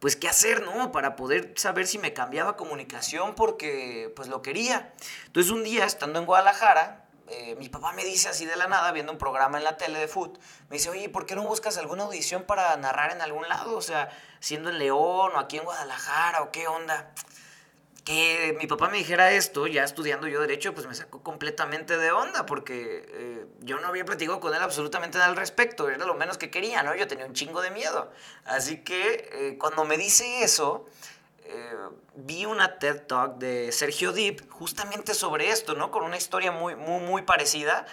pues 0.00 0.16
qué 0.16 0.28
hacer, 0.28 0.62
¿no? 0.62 0.92
Para 0.92 1.16
poder 1.16 1.52
saber 1.56 1.86
si 1.86 1.98
me 1.98 2.12
cambiaba 2.12 2.56
comunicación 2.56 3.34
porque 3.34 4.12
pues 4.14 4.28
lo 4.28 4.42
quería. 4.42 4.92
Entonces 5.26 5.52
un 5.52 5.64
día, 5.64 5.84
estando 5.84 6.18
en 6.18 6.26
Guadalajara, 6.26 7.04
eh, 7.28 7.56
mi 7.56 7.68
papá 7.68 7.92
me 7.92 8.04
dice 8.04 8.28
así 8.28 8.46
de 8.46 8.56
la 8.56 8.68
nada, 8.68 8.90
viendo 8.92 9.12
un 9.12 9.18
programa 9.18 9.58
en 9.58 9.64
la 9.64 9.76
tele 9.76 9.98
de 9.98 10.08
foot, 10.08 10.38
me 10.70 10.76
dice, 10.76 10.88
oye, 10.88 11.08
¿por 11.08 11.26
qué 11.26 11.34
no 11.34 11.42
buscas 11.42 11.76
alguna 11.76 12.04
audición 12.04 12.44
para 12.44 12.74
narrar 12.76 13.12
en 13.12 13.20
algún 13.20 13.46
lado? 13.48 13.76
O 13.76 13.82
sea, 13.82 14.08
siendo 14.40 14.70
en 14.70 14.78
León 14.78 15.32
o 15.34 15.38
aquí 15.38 15.58
en 15.58 15.64
Guadalajara 15.64 16.42
o 16.42 16.50
qué 16.52 16.68
onda 16.68 17.12
que 18.08 18.56
mi 18.58 18.66
papá 18.66 18.88
me 18.88 18.96
dijera 18.96 19.32
esto, 19.32 19.66
ya 19.66 19.84
estudiando 19.84 20.28
yo 20.28 20.40
derecho, 20.40 20.72
pues 20.72 20.86
me 20.86 20.94
sacó 20.94 21.22
completamente 21.22 21.98
de 21.98 22.10
onda, 22.10 22.46
porque 22.46 23.04
eh, 23.06 23.46
yo 23.60 23.78
no 23.80 23.88
había 23.88 24.06
platicado 24.06 24.40
con 24.40 24.54
él 24.54 24.62
absolutamente 24.62 25.18
nada 25.18 25.28
al 25.28 25.36
respecto, 25.36 25.90
era 25.90 26.06
lo 26.06 26.14
menos 26.14 26.38
que 26.38 26.50
quería, 26.50 26.82
¿no? 26.82 26.94
Yo 26.94 27.06
tenía 27.06 27.26
un 27.26 27.34
chingo 27.34 27.60
de 27.60 27.70
miedo. 27.70 28.10
Así 28.46 28.78
que 28.78 29.28
eh, 29.30 29.58
cuando 29.58 29.84
me 29.84 29.98
dice 29.98 30.42
eso, 30.42 30.86
eh, 31.44 31.74
vi 32.14 32.46
una 32.46 32.78
TED 32.78 33.02
Talk 33.02 33.36
de 33.36 33.72
Sergio 33.72 34.12
Deep 34.12 34.48
justamente 34.48 35.12
sobre 35.12 35.50
esto, 35.50 35.74
¿no? 35.74 35.90
Con 35.90 36.02
una 36.02 36.16
historia 36.16 36.50
muy, 36.50 36.76
muy, 36.76 37.02
muy 37.02 37.20
parecida. 37.20 37.84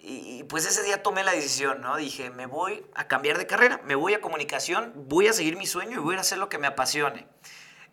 Y, 0.00 0.44
pues 0.44 0.66
ese 0.66 0.84
día 0.84 1.02
tomé 1.02 1.24
la 1.24 1.32
decisión, 1.32 1.80
¿no? 1.80 1.96
Dije, 1.96 2.30
me 2.30 2.46
voy 2.46 2.86
a 2.94 3.08
cambiar 3.08 3.36
de 3.38 3.48
carrera, 3.48 3.80
me 3.82 3.96
voy 3.96 4.14
a 4.14 4.20
comunicación, 4.20 4.92
voy 4.94 5.26
a 5.26 5.32
seguir 5.32 5.56
mi 5.56 5.66
sueño 5.66 5.98
y 5.98 6.00
voy 6.00 6.14
a 6.14 6.20
hacer 6.20 6.38
lo 6.38 6.48
que 6.48 6.58
me 6.58 6.68
apasione. 6.68 7.26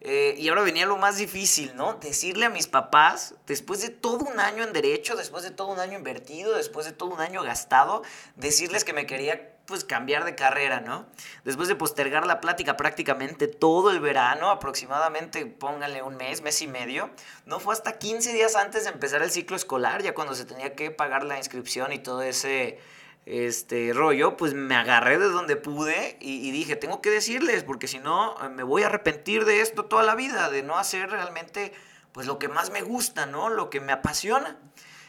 Eh, 0.08 0.36
y 0.38 0.50
ahora 0.50 0.62
venía 0.62 0.86
lo 0.86 0.98
más 0.98 1.18
difícil, 1.18 1.76
¿no? 1.76 1.96
Decirle 1.96 2.46
a 2.46 2.52
mis 2.52 2.68
papás, 2.68 3.34
después 3.48 3.82
de 3.82 3.90
todo 3.90 4.20
un 4.20 4.40
año 4.40 4.64
en 4.64 4.72
derecho, 4.72 5.16
después 5.16 5.44
de 5.44 5.50
todo 5.50 5.70
un 5.70 5.80
año 5.80 5.98
invertido, 5.98 6.56
después 6.56 6.86
de 6.86 6.92
todo 6.92 7.10
un 7.10 7.22
año 7.22 7.42
gastado, 7.42 8.04
decirles 8.36 8.84
que 8.84 8.94
me 8.94 9.08
quería 9.08 9.56
pues 9.66 9.84
cambiar 9.84 10.24
de 10.24 10.36
carrera, 10.36 10.80
¿no? 10.80 11.08
Después 11.44 11.68
de 11.68 11.76
postergar 11.76 12.28
la 12.28 12.40
plática 12.40 12.78
prácticamente 12.78 13.48
todo 13.48 13.90
el 13.90 14.00
verano, 14.00 14.52
aproximadamente, 14.52 15.44
pónganle 15.48 16.04
un 16.04 16.18
mes, 16.18 16.44
mes 16.44 16.62
y 16.62 16.68
medio, 16.68 17.10
no 17.48 17.60
fue 17.60 17.74
hasta 17.74 17.98
15 17.98 18.32
días 18.32 18.56
antes 18.56 18.84
de 18.84 18.92
empezar 18.92 19.24
el 19.24 19.32
ciclo 19.32 19.56
escolar, 19.56 20.04
ya 20.04 20.14
cuando 20.14 20.36
se 20.36 20.46
tenía 20.46 20.76
que 20.76 20.92
pagar 20.92 21.24
la 21.24 21.40
inscripción 21.40 21.94
y 21.94 21.98
todo 21.98 22.22
ese 22.22 22.78
este 23.26 23.92
rollo, 23.94 24.38
pues 24.38 24.54
me 24.54 24.76
agarré 24.76 25.18
de 25.18 25.30
donde 25.30 25.56
pude 25.56 26.18
y, 26.22 26.52
dije, 26.52 26.76
tengo 26.76 27.02
que 27.02 27.10
decirles, 27.10 27.64
porque 27.64 27.88
si 27.88 28.00
no 28.00 28.36
me 28.52 28.64
voy 28.64 28.84
a 28.84 28.88
arrepentir 28.88 29.46
de 29.46 29.62
esto 29.62 29.86
toda 29.86 30.04
la 30.04 30.16
vida, 30.16 30.50
de 30.50 30.62
no 30.62 30.78
hacer 30.78 31.10
realmente 31.10 31.74
pues 32.12 32.28
lo 32.28 32.40
que 32.40 32.48
más 32.48 32.70
me 32.70 32.82
gusta, 32.82 33.26
¿no? 33.26 33.50
Lo 33.50 33.70
que 33.70 33.82
me 33.82 33.92
apasiona. 33.92 34.58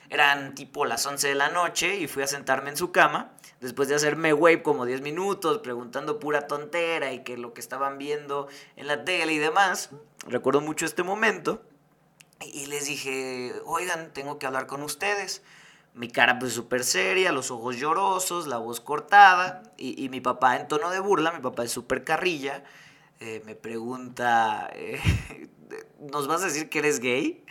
Eran 0.09 0.55
tipo 0.55 0.85
las 0.87 1.05
11 1.05 1.29
de 1.29 1.35
la 1.35 1.51
noche 1.51 1.97
y 1.97 2.09
fui 2.09 2.23
a 2.23 2.27
sentarme 2.27 2.71
en 2.71 2.77
su 2.77 2.91
cama, 2.91 3.33
después 3.61 3.89
de 3.89 3.97
hacerme 3.97 4.33
wave 4.33 4.63
como 4.63 4.87
10 4.87 5.03
minutos, 5.03 5.59
preguntando 5.59 6.19
pura 6.19 6.47
tontera 6.47 7.13
y 7.13 7.23
que 7.23 7.37
lo 7.37 7.55
que 7.55 7.61
estaban 7.61 7.99
viendo 7.99 8.49
en 8.77 8.87
la 8.87 9.05
tele 9.05 9.33
y 9.35 9.39
demás. 9.39 9.91
Recuerdo 10.27 10.61
mucho 10.61 10.87
este 10.87 11.03
momento 11.03 11.63
y 12.41 12.67
les 12.67 12.87
dije, 12.87 13.55
oigan, 13.65 14.13
tengo 14.13 14.39
que 14.39 14.47
hablar 14.47 14.67
con 14.67 14.83
ustedes. 14.83 15.43
Mi 15.97 16.09
cara 16.09 16.38
pues 16.38 16.53
súper 16.53 16.85
seria, 16.85 17.33
los 17.33 17.50
ojos 17.50 17.79
llorosos, 17.79 18.47
la 18.47 18.59
voz 18.59 18.81
cortada 18.81 19.62
y, 19.79 20.09
mi 20.11 20.21
papá 20.21 20.57
en 20.57 20.69
tono 20.69 20.91
de 20.91 21.00
burla, 21.00 21.33
mi 21.33 21.41
papá 21.41 21.65
es 21.65 21.73
súper 21.73 22.05
carrilla, 22.05 22.62
eh, 23.19 23.43
me 23.47 23.55
pregunta, 23.55 24.71
eh, 24.75 25.00
¿nos 26.12 26.29
vas 26.29 26.43
a 26.43 26.47
decir 26.47 26.69
que 26.69 26.81
eres 26.81 27.00
gay? 27.00 27.43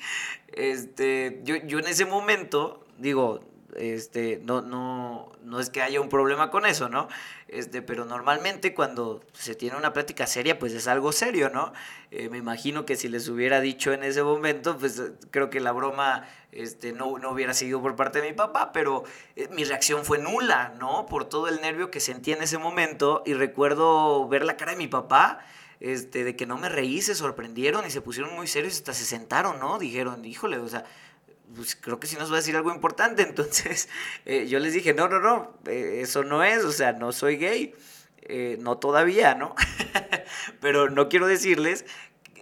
Este, 0.53 1.41
yo, 1.43 1.55
yo 1.55 1.79
en 1.79 1.87
ese 1.87 2.05
momento, 2.05 2.85
digo, 2.99 3.41
este, 3.75 4.41
no, 4.43 4.61
no, 4.61 5.31
no 5.43 5.59
es 5.59 5.69
que 5.69 5.81
haya 5.81 6.01
un 6.01 6.09
problema 6.09 6.51
con 6.51 6.65
eso, 6.65 6.89
¿no? 6.89 7.07
Este, 7.47 7.81
pero 7.81 8.05
normalmente 8.05 8.73
cuando 8.73 9.23
se 9.33 9.55
tiene 9.55 9.77
una 9.77 9.93
plática 9.93 10.27
seria, 10.27 10.57
pues 10.59 10.73
es 10.73 10.87
algo 10.87 11.11
serio, 11.11 11.49
¿no? 11.49 11.73
Eh, 12.11 12.29
me 12.29 12.37
imagino 12.37 12.85
que 12.85 12.95
si 12.95 13.07
les 13.07 13.27
hubiera 13.27 13.61
dicho 13.61 13.93
en 13.93 14.03
ese 14.03 14.23
momento, 14.23 14.77
pues 14.77 15.01
creo 15.31 15.49
que 15.49 15.59
la 15.59 15.71
broma 15.71 16.27
este, 16.51 16.93
no, 16.93 17.17
no 17.17 17.31
hubiera 17.31 17.53
sido 17.53 17.81
por 17.81 17.95
parte 17.95 18.21
de 18.21 18.29
mi 18.29 18.33
papá, 18.33 18.71
pero 18.71 19.03
eh, 19.35 19.47
mi 19.51 19.63
reacción 19.63 20.05
fue 20.05 20.17
nula, 20.17 20.73
¿no? 20.79 21.05
Por 21.05 21.25
todo 21.25 21.47
el 21.47 21.61
nervio 21.61 21.91
que 21.91 21.99
sentí 21.99 22.31
en 22.31 22.41
ese 22.41 22.57
momento 22.57 23.23
y 23.25 23.33
recuerdo 23.33 24.27
ver 24.27 24.45
la 24.45 24.57
cara 24.57 24.71
de 24.71 24.77
mi 24.77 24.87
papá 24.87 25.39
este, 25.79 26.23
de 26.23 26.35
que 26.35 26.45
no 26.45 26.57
me 26.57 26.69
reí, 26.69 27.01
se 27.01 27.15
sorprendieron 27.15 27.85
y 27.85 27.91
se 27.91 28.01
pusieron 28.01 28.33
muy 28.35 28.47
serios, 28.47 28.75
hasta 28.75 28.93
se 28.93 29.05
sentaron, 29.05 29.59
¿no? 29.59 29.77
Dijeron, 29.77 30.23
híjole, 30.25 30.57
o 30.57 30.67
sea, 30.67 30.85
pues 31.53 31.75
creo 31.75 31.99
que 31.99 32.07
sí 32.07 32.15
nos 32.15 32.29
va 32.29 32.35
a 32.35 32.37
decir 32.37 32.55
algo 32.55 32.73
importante. 32.73 33.21
Entonces 33.27 33.89
eh, 34.25 34.47
yo 34.47 34.59
les 34.59 34.73
dije, 34.73 34.93
no, 34.93 35.07
no, 35.07 35.19
no, 35.19 35.57
eh, 35.67 35.99
eso 36.01 36.23
no 36.23 36.43
es, 36.43 36.63
o 36.63 36.71
sea, 36.71 36.93
no 36.93 37.11
soy 37.11 37.37
gay, 37.37 37.75
eh, 38.21 38.57
no 38.59 38.77
todavía, 38.77 39.35
¿no? 39.35 39.55
Pero 40.61 40.89
no 40.89 41.09
quiero 41.09 41.27
decirles, 41.27 41.85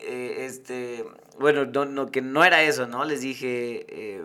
este, 0.06 1.06
bueno, 1.40 1.66
no, 1.66 1.86
no, 1.86 2.12
que 2.12 2.22
no 2.22 2.44
era 2.44 2.62
eso, 2.64 2.88
¿no? 2.88 3.06
Les 3.06 3.22
dije, 3.22 4.22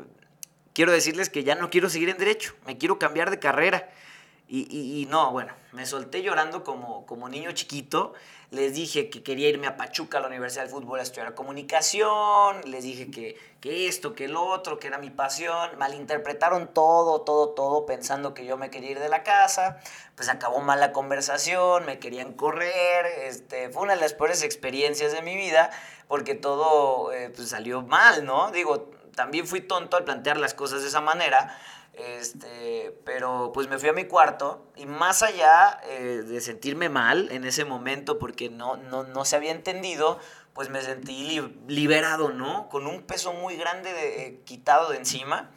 quiero 0.73 0.90
decirles 0.90 1.30
que 1.30 1.44
ya 1.44 1.54
no 1.54 1.70
quiero 1.70 1.88
seguir 1.88 2.08
en 2.08 2.18
derecho, 2.18 2.54
me 2.66 2.78
quiero 2.78 2.99
cambiar 2.99 3.30
de 3.30 3.38
carrera. 3.38 3.88
Y, 4.49 4.66
y, 4.75 5.02
y 5.02 5.06
no, 5.06 5.30
bueno, 5.30 5.52
me 5.73 5.85
solté 5.87 6.23
llorando 6.23 6.64
como, 6.64 7.04
como 7.06 7.28
niño 7.28 7.52
chiquito 7.52 8.14
les 8.50 8.75
dije 8.75 9.11
que 9.11 9.23
quería 9.23 9.49
irme 9.49 9.67
a 9.67 9.76
Pachuca, 9.76 10.19
a 10.19 10.21
la 10.23 10.28
Universidad 10.28 10.62
del 10.62 10.73
Fútbol, 10.73 11.00
a 11.00 11.02
estudiar 11.02 11.35
comunicación, 11.35 12.62
les 12.64 12.83
dije 12.83 13.11
que, 13.11 13.37
que 13.61 13.88
esto, 13.88 14.14
que 14.14 14.25
el 14.25 14.37
otro, 14.37 14.78
que 14.78 14.87
era 14.87 14.97
mi 14.97 15.11
pasión, 15.11 15.71
malinterpretaron 15.78 16.69
todo, 16.73 17.21
todo, 17.21 17.50
todo, 17.50 17.85
pensando 17.85 18.33
que 18.33 18.47
yo 18.47 18.57
me 18.57 18.71
quería 18.71 18.93
ir 18.93 19.00
de 19.00 19.11
la 19.11 19.23
casa, 19.23 19.80
pues 20.15 20.30
acabó 20.30 20.61
mal 20.61 20.80
la 20.80 20.93
conversación, 20.93 21.84
me 21.84 21.99
querían 21.99 22.32
correr, 22.32 23.04
este, 23.25 23.69
fue 23.69 23.82
una 23.82 23.95
de 23.95 24.00
las 24.00 24.15
peores 24.15 24.43
experiencias 24.43 25.13
de 25.13 25.21
mi 25.21 25.37
vida, 25.37 25.71
porque 26.06 26.34
todo 26.34 27.13
eh, 27.13 27.30
pues, 27.34 27.50
salió 27.50 27.82
mal, 27.82 28.25
¿no? 28.25 28.50
Digo, 28.50 28.91
también 29.15 29.47
fui 29.47 29.61
tonto 29.61 29.99
al 29.99 30.04
plantear 30.04 30.39
las 30.39 30.54
cosas 30.54 30.80
de 30.80 30.89
esa 30.89 31.02
manera, 31.02 31.54
este, 31.99 32.97
pero 33.04 33.50
pues 33.52 33.69
me 33.69 33.78
fui 33.78 33.89
a 33.89 33.93
mi 33.93 34.04
cuarto 34.04 34.65
y 34.76 34.87
más 34.87 35.23
allá 35.23 35.80
eh, 35.84 36.23
de 36.25 36.41
sentirme 36.41 36.89
mal 36.89 37.30
en 37.32 37.45
ese 37.45 37.65
momento 37.65 38.19
porque 38.19 38.49
no, 38.49 38.76
no, 38.76 39.02
no 39.02 39.25
se 39.25 39.37
había 39.37 39.50
entendido, 39.50 40.19
pues 40.52 40.71
me 40.71 40.80
sentí 40.80 41.41
liberado, 41.67 42.30
¿no? 42.30 42.69
Con 42.69 42.87
un 42.87 43.02
peso 43.02 43.32
muy 43.32 43.56
grande 43.56 43.93
de, 43.93 44.26
eh, 44.26 44.41
quitado 44.45 44.91
de 44.91 44.99
encima. 44.99 45.50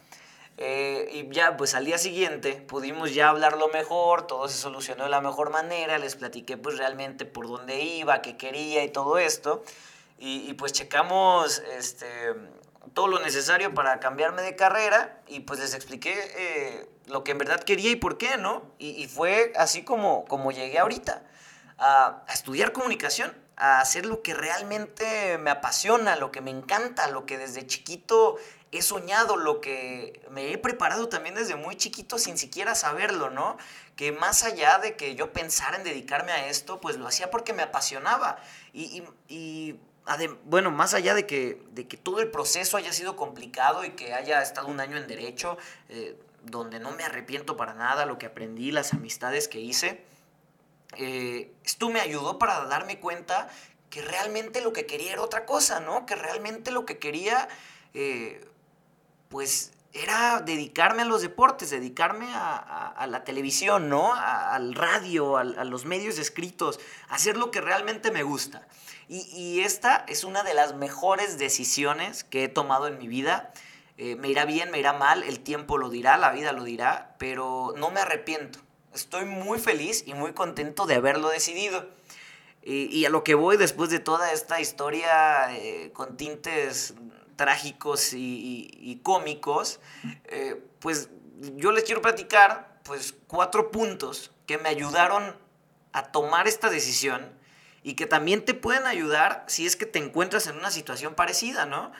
Eh, 0.58 1.08
y 1.12 1.34
ya, 1.34 1.56
pues 1.56 1.74
al 1.74 1.84
día 1.84 1.98
siguiente 1.98 2.52
pudimos 2.52 3.14
ya 3.14 3.30
hablarlo 3.30 3.68
mejor, 3.68 4.26
todo 4.26 4.48
se 4.48 4.58
solucionó 4.58 5.04
de 5.04 5.10
la 5.10 5.20
mejor 5.20 5.50
manera, 5.50 5.98
les 5.98 6.14
platiqué 6.14 6.56
pues 6.56 6.76
realmente 6.76 7.24
por 7.24 7.48
dónde 7.48 7.80
iba, 7.82 8.20
qué 8.20 8.36
quería 8.36 8.84
y 8.84 8.90
todo 8.90 9.18
esto. 9.18 9.62
Y, 10.18 10.48
y 10.48 10.54
pues 10.54 10.72
checamos, 10.72 11.60
este, 11.76 12.34
todo 12.94 13.08
lo 13.08 13.20
necesario 13.20 13.74
para 13.74 14.00
cambiarme 14.00 14.42
de 14.42 14.56
carrera 14.56 15.20
y 15.26 15.40
pues 15.40 15.60
les 15.60 15.74
expliqué 15.74 16.14
eh, 16.36 16.88
lo 17.06 17.24
que 17.24 17.32
en 17.32 17.38
verdad 17.38 17.62
quería 17.62 17.90
y 17.90 17.96
por 17.96 18.18
qué, 18.18 18.36
¿no? 18.36 18.62
Y, 18.78 19.06
fue 19.08 19.52
así 19.56 19.82
como, 19.82 20.24
como 20.26 20.52
llegué 20.52 20.78
ahorita, 20.78 21.22
a, 21.78 22.24
estudiar 22.32 22.72
comunicación, 22.72 23.34
a 23.56 23.80
hacer 23.80 24.06
lo 24.06 24.22
que 24.22 24.34
realmente 24.34 25.38
me 25.38 25.50
apasiona, 25.50 26.16
lo 26.16 26.30
que 26.30 26.40
me 26.40 26.50
encanta, 26.50 27.08
lo 27.08 27.26
que 27.26 27.38
desde 27.38 27.66
chiquito 27.66 28.36
he 28.70 28.82
soñado, 28.82 29.36
lo 29.36 29.60
que 29.60 30.22
me 30.30 30.52
he 30.52 30.58
preparado 30.58 31.08
también 31.08 31.34
desde 31.34 31.56
muy 31.56 31.76
chiquito 31.76 32.18
sin 32.18 32.38
siquiera 32.38 32.74
saberlo, 32.74 33.30
¿no? 33.30 33.58
Que 33.96 34.12
más 34.12 34.44
allá 34.44 34.78
de 34.78 34.96
que 34.96 35.14
yo 35.14 35.32
pensara 35.32 35.76
en 35.76 35.84
dedicarme 35.84 36.32
a 36.32 36.46
esto, 36.46 36.80
pues 36.80 36.96
lo 36.96 37.06
hacía 37.06 37.30
porque 37.30 37.52
me 37.52 37.62
apasionaba. 37.62 38.38
y 38.72 39.78
bueno, 40.44 40.70
más 40.70 40.94
allá 40.94 41.14
de 41.14 41.26
que, 41.26 41.62
de 41.70 41.86
que 41.86 41.96
todo 41.96 42.20
el 42.20 42.30
proceso 42.30 42.76
haya 42.76 42.92
sido 42.92 43.16
complicado 43.16 43.84
y 43.84 43.90
que 43.90 44.14
haya 44.14 44.42
estado 44.42 44.68
un 44.68 44.80
año 44.80 44.96
en 44.96 45.06
derecho, 45.06 45.58
eh, 45.88 46.16
donde 46.44 46.80
no 46.80 46.90
me 46.92 47.04
arrepiento 47.04 47.56
para 47.56 47.74
nada, 47.74 48.04
lo 48.04 48.18
que 48.18 48.26
aprendí, 48.26 48.72
las 48.72 48.92
amistades 48.92 49.48
que 49.48 49.60
hice, 49.60 50.04
eh, 50.96 51.52
esto 51.64 51.88
me 51.88 52.00
ayudó 52.00 52.38
para 52.38 52.64
darme 52.66 52.98
cuenta 53.00 53.48
que 53.90 54.02
realmente 54.02 54.60
lo 54.60 54.72
que 54.72 54.86
quería 54.86 55.12
era 55.12 55.22
otra 55.22 55.46
cosa, 55.46 55.80
¿no? 55.80 56.06
Que 56.06 56.16
realmente 56.16 56.70
lo 56.70 56.84
que 56.84 56.98
quería, 56.98 57.48
eh, 57.94 58.44
pues, 59.28 59.72
era 59.92 60.40
dedicarme 60.40 61.02
a 61.02 61.04
los 61.04 61.22
deportes, 61.22 61.70
dedicarme 61.70 62.26
a, 62.32 63.06
la 63.08 63.24
televisión, 63.24 63.88
¿no? 63.88 64.14
al 64.14 64.74
radio, 64.74 65.36
a, 65.36 65.40
a 65.40 65.64
los 65.64 65.84
medios 65.84 66.18
escritos, 66.18 66.80
hacer 67.08 67.36
lo 67.36 67.50
que 67.50 67.60
realmente 67.60 68.10
me 68.10 68.22
gusta. 68.22 68.66
Y, 69.14 69.60
esta 69.60 70.06
es 70.08 70.24
una 70.24 70.42
de 70.42 70.54
las 70.54 70.74
mejores 70.74 71.36
decisiones 71.36 72.24
que 72.24 72.44
he 72.44 72.48
tomado 72.48 72.86
en 72.86 72.96
mi 72.96 73.08
vida. 73.08 73.52
Eh, 73.98 74.16
me 74.16 74.28
irá 74.28 74.46
bien, 74.46 74.70
me 74.70 74.78
irá 74.78 74.94
mal, 74.94 75.22
el 75.24 75.40
tiempo 75.40 75.76
lo 75.76 75.90
dirá, 75.90 76.16
la 76.16 76.32
vida 76.32 76.52
lo 76.52 76.64
dirá, 76.64 77.14
pero 77.18 77.74
no 77.76 77.90
me 77.90 78.00
arrepiento. 78.00 78.58
Estoy 78.94 79.26
muy 79.26 79.58
feliz 79.58 80.04
y 80.06 80.14
muy 80.14 80.32
contento 80.32 80.86
de 80.86 80.94
haberlo 80.94 81.28
decidido. 81.28 81.90
Y, 82.64 83.04
a 83.04 83.10
lo 83.10 83.22
que 83.22 83.34
voy 83.34 83.58
después 83.58 83.90
de 83.90 83.98
toda 83.98 84.32
esta 84.32 84.60
historia 84.60 85.54
eh, 85.56 85.90
con 85.92 86.16
tintes 86.16 86.94
trágicos 87.42 88.12
y, 88.14 89.00
cómicos, 89.02 89.80
eh, 90.26 90.62
pues 90.78 91.10
yo 91.56 91.72
les 91.72 91.82
quiero 91.82 92.00
platicar 92.00 92.78
pues 92.84 93.16
cuatro 93.26 93.72
puntos 93.72 94.30
que 94.46 94.58
me 94.58 94.68
ayudaron 94.68 95.36
a 95.92 96.12
tomar 96.12 96.46
esta 96.46 96.70
decisión 96.70 97.32
y 97.82 97.94
que 97.94 98.06
también 98.06 98.44
te 98.44 98.54
pueden 98.54 98.86
ayudar 98.86 99.44
si 99.48 99.66
es 99.66 99.74
que 99.74 99.86
te 99.86 99.98
encuentras 99.98 100.46
en 100.46 100.56
una 100.56 100.70
situación 100.70 101.16
parecida, 101.16 101.66
¿no? 101.66 101.90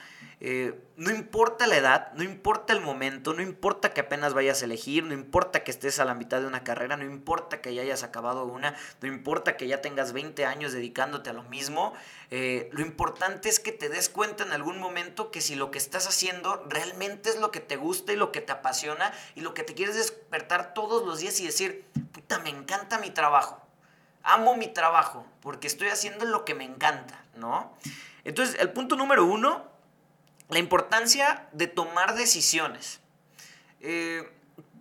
Eh, 0.45 0.77
no 0.97 1.09
importa 1.09 1.67
la 1.67 1.77
edad, 1.77 2.11
no 2.15 2.23
importa 2.23 2.73
el 2.73 2.81
momento, 2.81 3.33
no 3.33 3.41
importa 3.41 3.93
que 3.93 4.01
apenas 4.01 4.33
vayas 4.33 4.61
a 4.61 4.65
elegir, 4.65 5.05
no 5.05 5.13
importa 5.13 5.63
que 5.63 5.71
estés 5.71 6.01
a 6.01 6.05
la 6.05 6.15
mitad 6.15 6.41
de 6.41 6.47
una 6.47 6.65
carrera, 6.65 6.97
no 6.97 7.05
importa 7.05 7.61
que 7.61 7.73
ya 7.73 7.81
hayas 7.81 8.03
acabado 8.03 8.43
una, 8.43 8.75
no 8.99 9.07
importa 9.07 9.55
que 9.55 9.67
ya 9.67 9.81
tengas 9.81 10.11
20 10.11 10.45
años 10.45 10.73
dedicándote 10.73 11.29
a 11.29 11.33
lo 11.33 11.43
mismo, 11.43 11.93
eh, 12.29 12.67
lo 12.73 12.81
importante 12.81 13.47
es 13.47 13.61
que 13.61 13.71
te 13.71 13.87
des 13.87 14.09
cuenta 14.09 14.43
en 14.43 14.51
algún 14.51 14.79
momento 14.79 15.31
que 15.31 15.39
si 15.39 15.55
lo 15.55 15.71
que 15.71 15.77
estás 15.77 16.07
haciendo 16.07 16.61
realmente 16.67 17.29
es 17.29 17.39
lo 17.39 17.49
que 17.49 17.61
te 17.61 17.77
gusta 17.77 18.11
y 18.11 18.17
lo 18.17 18.33
que 18.33 18.41
te 18.41 18.51
apasiona 18.51 19.13
y 19.35 19.39
lo 19.39 19.53
que 19.53 19.63
te 19.63 19.75
quieres 19.75 19.95
despertar 19.95 20.73
todos 20.73 21.05
los 21.05 21.19
días 21.19 21.39
y 21.39 21.45
decir, 21.45 21.85
puta, 22.11 22.39
me 22.39 22.49
encanta 22.49 22.99
mi 22.99 23.11
trabajo 23.11 23.61
amo 24.23 24.55
mi 24.55 24.67
trabajo 24.67 25.25
porque 25.41 25.67
estoy 25.67 25.89
haciendo 25.89 26.25
lo 26.25 26.45
que 26.45 26.55
me 26.55 26.63
encanta, 26.63 27.23
¿no? 27.35 27.73
Entonces, 28.23 28.55
el 28.59 28.71
punto 28.71 28.95
número 28.95 29.25
uno, 29.25 29.72
la 30.53 30.59
importancia 30.59 31.49
de 31.51 31.67
tomar 31.67 32.15
decisiones. 32.15 33.01
Eh, 33.81 34.31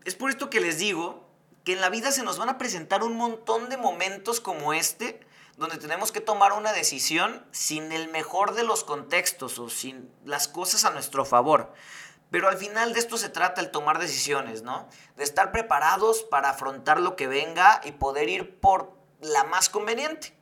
es 0.04 0.14
por 0.14 0.30
esto 0.30 0.50
que 0.50 0.60
les 0.60 0.78
digo 0.78 1.28
que 1.64 1.72
en 1.72 1.80
la 1.80 1.88
vida 1.88 2.12
se 2.12 2.22
nos 2.22 2.38
van 2.38 2.48
a 2.48 2.58
presentar 2.58 3.02
un 3.02 3.16
montón 3.16 3.68
de 3.68 3.76
momentos 3.76 4.40
como 4.40 4.72
este, 4.72 5.20
donde 5.56 5.78
tenemos 5.78 6.12
que 6.12 6.20
tomar 6.20 6.52
una 6.52 6.72
decisión 6.72 7.44
sin 7.52 7.92
el 7.92 8.08
mejor 8.08 8.54
de 8.54 8.64
los 8.64 8.84
contextos 8.84 9.58
o 9.58 9.68
sin 9.68 10.10
las 10.24 10.48
cosas 10.48 10.84
a 10.84 10.90
nuestro 10.90 11.24
favor. 11.24 11.72
Pero 12.30 12.48
al 12.48 12.56
final 12.56 12.94
de 12.94 12.98
esto 12.98 13.16
se 13.16 13.28
trata 13.28 13.60
el 13.60 13.70
tomar 13.70 13.98
decisiones, 13.98 14.62
¿no? 14.62 14.88
De 15.16 15.24
estar 15.24 15.52
preparados 15.52 16.22
para 16.22 16.50
afrontar 16.50 17.00
lo 17.00 17.14
que 17.14 17.26
venga 17.26 17.80
y 17.84 17.92
poder 17.92 18.28
ir 18.28 18.58
por 18.58 18.96
la 19.20 19.44
más 19.44 19.68
conveniente. 19.68 20.34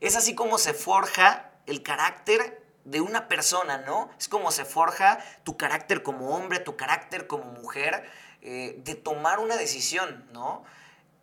Es 0.00 0.16
así 0.16 0.34
como 0.34 0.58
se 0.58 0.72
forja 0.72 1.50
el 1.66 1.82
carácter 1.82 2.61
de 2.84 3.00
una 3.00 3.28
persona, 3.28 3.78
¿no? 3.78 4.10
Es 4.18 4.28
como 4.28 4.50
se 4.50 4.64
forja 4.64 5.18
tu 5.44 5.56
carácter 5.56 6.02
como 6.02 6.36
hombre, 6.36 6.58
tu 6.58 6.76
carácter 6.76 7.26
como 7.26 7.44
mujer, 7.44 8.08
eh, 8.40 8.80
de 8.84 8.94
tomar 8.94 9.38
una 9.38 9.56
decisión, 9.56 10.26
¿no? 10.32 10.64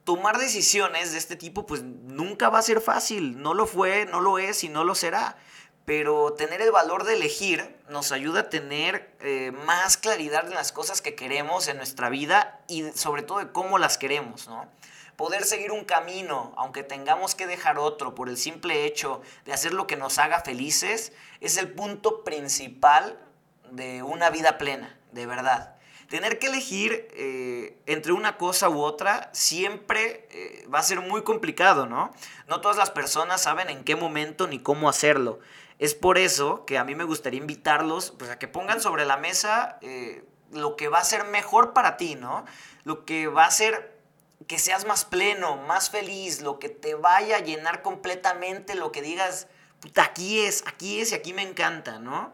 Tomar 0.03 0.37
decisiones 0.37 1.11
de 1.11 1.17
este 1.17 1.35
tipo, 1.35 1.65
pues 1.65 1.83
nunca 1.83 2.49
va 2.49 2.59
a 2.59 2.63
ser 2.63 2.81
fácil, 2.81 3.41
no 3.41 3.53
lo 3.53 3.67
fue, 3.67 4.05
no 4.05 4.21
lo 4.21 4.39
es 4.39 4.63
y 4.63 4.69
no 4.69 4.83
lo 4.83 4.95
será 4.95 5.37
pero 5.89 6.33
tener 6.33 6.61
el 6.61 6.71
valor 6.71 7.03
de 7.03 7.15
elegir 7.15 7.75
nos 7.89 8.11
ayuda 8.11 8.41
a 8.41 8.49
tener 8.51 9.11
eh, 9.21 9.51
más 9.65 9.97
claridad 9.97 10.45
en 10.45 10.53
las 10.53 10.71
cosas 10.71 11.01
que 11.01 11.15
queremos 11.15 11.67
en 11.67 11.77
nuestra 11.77 12.09
vida 12.09 12.61
y 12.67 12.91
sobre 12.91 13.23
todo 13.23 13.39
de 13.39 13.51
cómo 13.51 13.79
las 13.79 13.97
queremos, 13.97 14.47
¿no? 14.47 14.67
Poder 15.19 15.43
seguir 15.43 15.73
un 15.73 15.83
camino, 15.83 16.53
aunque 16.55 16.81
tengamos 16.81 17.35
que 17.35 17.45
dejar 17.45 17.77
otro 17.77 18.15
por 18.15 18.29
el 18.29 18.37
simple 18.37 18.85
hecho 18.85 19.21
de 19.43 19.51
hacer 19.51 19.73
lo 19.73 19.85
que 19.85 19.97
nos 19.97 20.17
haga 20.17 20.39
felices, 20.39 21.11
es 21.41 21.57
el 21.57 21.73
punto 21.73 22.23
principal 22.23 23.19
de 23.69 24.01
una 24.01 24.29
vida 24.29 24.57
plena, 24.57 24.97
de 25.11 25.25
verdad. 25.25 25.75
Tener 26.07 26.39
que 26.39 26.47
elegir 26.47 27.09
eh, 27.11 27.81
entre 27.85 28.13
una 28.13 28.37
cosa 28.37 28.69
u 28.69 28.79
otra 28.79 29.29
siempre 29.33 30.25
eh, 30.31 30.65
va 30.73 30.79
a 30.79 30.83
ser 30.83 31.01
muy 31.01 31.23
complicado, 31.23 31.85
¿no? 31.85 32.13
No 32.47 32.61
todas 32.61 32.77
las 32.77 32.89
personas 32.89 33.41
saben 33.41 33.69
en 33.69 33.83
qué 33.83 33.97
momento 33.97 34.47
ni 34.47 34.59
cómo 34.59 34.87
hacerlo. 34.87 35.39
Es 35.79 35.95
por 35.95 36.17
eso 36.17 36.63
que 36.63 36.77
a 36.77 36.85
mí 36.85 36.95
me 36.95 37.03
gustaría 37.03 37.41
invitarlos 37.41 38.11
pues, 38.11 38.31
a 38.31 38.39
que 38.39 38.47
pongan 38.47 38.79
sobre 38.79 39.03
la 39.03 39.17
mesa 39.17 39.79
eh, 39.81 40.23
lo 40.53 40.77
que 40.77 40.87
va 40.87 40.99
a 40.99 41.03
ser 41.03 41.25
mejor 41.25 41.73
para 41.73 41.97
ti, 41.97 42.15
¿no? 42.15 42.45
Lo 42.85 43.03
que 43.03 43.27
va 43.27 43.43
a 43.43 43.51
ser 43.51 43.98
que 44.49 44.57
seas 44.57 44.85
más 44.85 45.05
pleno, 45.05 45.57
más 45.57 45.91
feliz, 45.91 46.41
lo 46.41 46.57
que 46.57 46.69
te 46.69 46.95
vaya 46.95 47.37
a 47.37 47.39
llenar 47.39 47.83
completamente, 47.83 48.73
lo 48.73 48.91
que 48.91 49.03
digas, 49.03 49.47
puta, 49.79 50.03
aquí 50.03 50.39
es, 50.39 50.63
aquí 50.65 50.99
es 50.99 51.11
y 51.11 51.15
aquí 51.15 51.33
me 51.33 51.43
encanta, 51.43 51.99
¿no? 51.99 52.33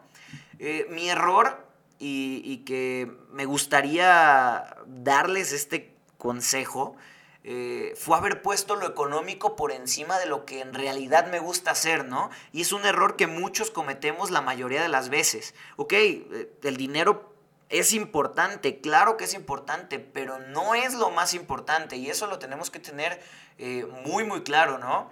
Eh, 0.57 0.87
mi 0.89 1.09
error 1.09 1.67
y, 1.99 2.59
que 2.59 3.11
me 3.31 3.43
gustaría 3.43 4.77
darles 4.87 5.51
este 5.51 5.93
consejo 6.17 6.95
eh, 7.43 7.93
fue 7.97 8.17
haber 8.17 8.41
puesto 8.41 8.77
lo 8.77 8.87
económico 8.87 9.57
por 9.57 9.73
encima 9.73 10.17
de 10.17 10.25
lo 10.25 10.45
que 10.45 10.61
en 10.61 10.73
realidad 10.73 11.29
me 11.29 11.39
gusta 11.39 11.71
hacer, 11.71 12.05
¿no? 12.05 12.29
Y 12.53 12.61
es 12.61 12.71
un 12.71 12.85
error 12.85 13.17
que 13.17 13.27
muchos 13.27 13.71
cometemos 13.71 14.31
la 14.31 14.39
mayoría 14.39 14.81
de 14.81 14.87
las 14.87 15.09
veces. 15.09 15.53
Ok, 15.75 15.91
eh, 15.91 16.49
el 16.63 16.77
dinero 16.77 17.34
es 17.69 17.93
importante, 17.93 18.79
claro 18.79 19.17
que 19.17 19.25
es 19.25 19.33
importante, 19.33 19.99
pero 19.99 20.39
no 20.39 20.75
es 20.75 20.93
lo 20.93 21.09
más 21.09 21.33
importante 21.33 21.97
y 21.97 22.09
eso 22.09 22.27
lo 22.27 22.39
tenemos 22.39 22.69
que 22.69 22.79
tener 22.79 23.21
eh, 23.57 23.85
muy, 24.05 24.23
muy 24.23 24.43
claro, 24.43 24.77
¿no? 24.77 25.09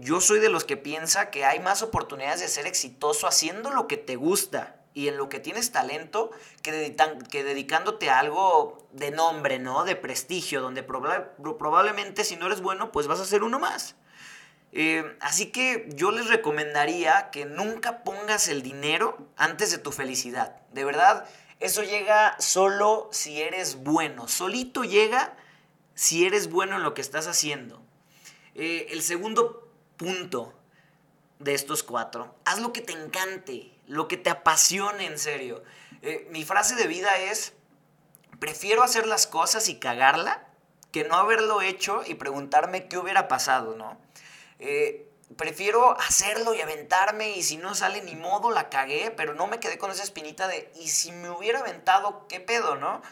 yo 0.00 0.20
soy 0.20 0.40
de 0.40 0.48
los 0.48 0.64
que 0.64 0.76
piensa 0.76 1.30
que 1.30 1.44
hay 1.44 1.60
más 1.60 1.82
oportunidades 1.82 2.40
de 2.40 2.48
ser 2.48 2.66
exitoso 2.66 3.28
haciendo 3.28 3.70
lo 3.70 3.86
que 3.86 3.96
te 3.96 4.16
gusta, 4.16 4.80
y 4.94 5.08
en 5.08 5.16
lo 5.16 5.28
que 5.28 5.40
tienes 5.40 5.70
talento 5.72 6.30
que, 6.62 6.96
que 7.30 7.44
dedicándote 7.44 8.10
a 8.10 8.18
algo 8.18 8.86
de 8.92 9.10
nombre, 9.10 9.58
¿no? 9.58 9.84
De 9.84 9.96
prestigio, 9.96 10.60
donde 10.60 10.82
probablemente 10.82 12.24
si 12.24 12.36
no 12.36 12.46
eres 12.46 12.60
bueno, 12.60 12.90
pues 12.92 13.06
vas 13.06 13.20
a 13.20 13.24
ser 13.24 13.42
uno 13.42 13.58
más. 13.58 13.94
Eh, 14.72 15.16
así 15.20 15.46
que 15.46 15.88
yo 15.94 16.12
les 16.12 16.28
recomendaría 16.28 17.30
que 17.30 17.44
nunca 17.44 18.04
pongas 18.04 18.48
el 18.48 18.62
dinero 18.62 19.16
antes 19.36 19.70
de 19.70 19.78
tu 19.78 19.90
felicidad. 19.92 20.56
De 20.72 20.84
verdad, 20.84 21.26
eso 21.60 21.82
llega 21.82 22.36
solo 22.40 23.08
si 23.12 23.40
eres 23.40 23.76
bueno. 23.76 24.28
Solito 24.28 24.82
llega 24.82 25.36
si 25.94 26.26
eres 26.26 26.50
bueno 26.50 26.76
en 26.76 26.82
lo 26.82 26.94
que 26.94 27.02
estás 27.02 27.26
haciendo. 27.26 27.82
Eh, 28.54 28.88
el 28.90 29.02
segundo 29.02 29.70
punto 29.96 30.54
de 31.38 31.54
estos 31.54 31.82
cuatro, 31.82 32.34
haz 32.44 32.60
lo 32.60 32.72
que 32.72 32.80
te 32.80 32.92
encante 32.92 33.72
lo 33.90 34.06
que 34.06 34.16
te 34.16 34.30
apasione 34.30 35.04
en 35.04 35.18
serio. 35.18 35.64
Eh, 36.02 36.28
mi 36.30 36.44
frase 36.44 36.76
de 36.76 36.86
vida 36.86 37.18
es, 37.18 37.54
prefiero 38.38 38.84
hacer 38.84 39.06
las 39.06 39.26
cosas 39.26 39.68
y 39.68 39.80
cagarla 39.80 40.46
que 40.92 41.02
no 41.02 41.16
haberlo 41.16 41.60
hecho 41.60 42.02
y 42.06 42.14
preguntarme 42.14 42.86
qué 42.86 42.98
hubiera 42.98 43.26
pasado, 43.26 43.74
¿no? 43.74 44.00
Eh, 44.60 45.09
prefiero 45.36 45.98
hacerlo 46.00 46.54
y 46.54 46.60
aventarme 46.60 47.30
y 47.30 47.42
si 47.42 47.56
no 47.56 47.74
sale 47.74 48.02
ni 48.02 48.16
modo 48.16 48.50
la 48.50 48.68
cagué, 48.68 49.10
pero 49.10 49.34
no 49.34 49.46
me 49.46 49.60
quedé 49.60 49.78
con 49.78 49.90
esa 49.90 50.02
espinita 50.02 50.48
de, 50.48 50.72
y 50.80 50.88
si 50.88 51.12
me 51.12 51.30
hubiera 51.30 51.60
aventado, 51.60 52.26
¿qué 52.28 52.40
pedo, 52.40 52.76
no? 52.76 53.02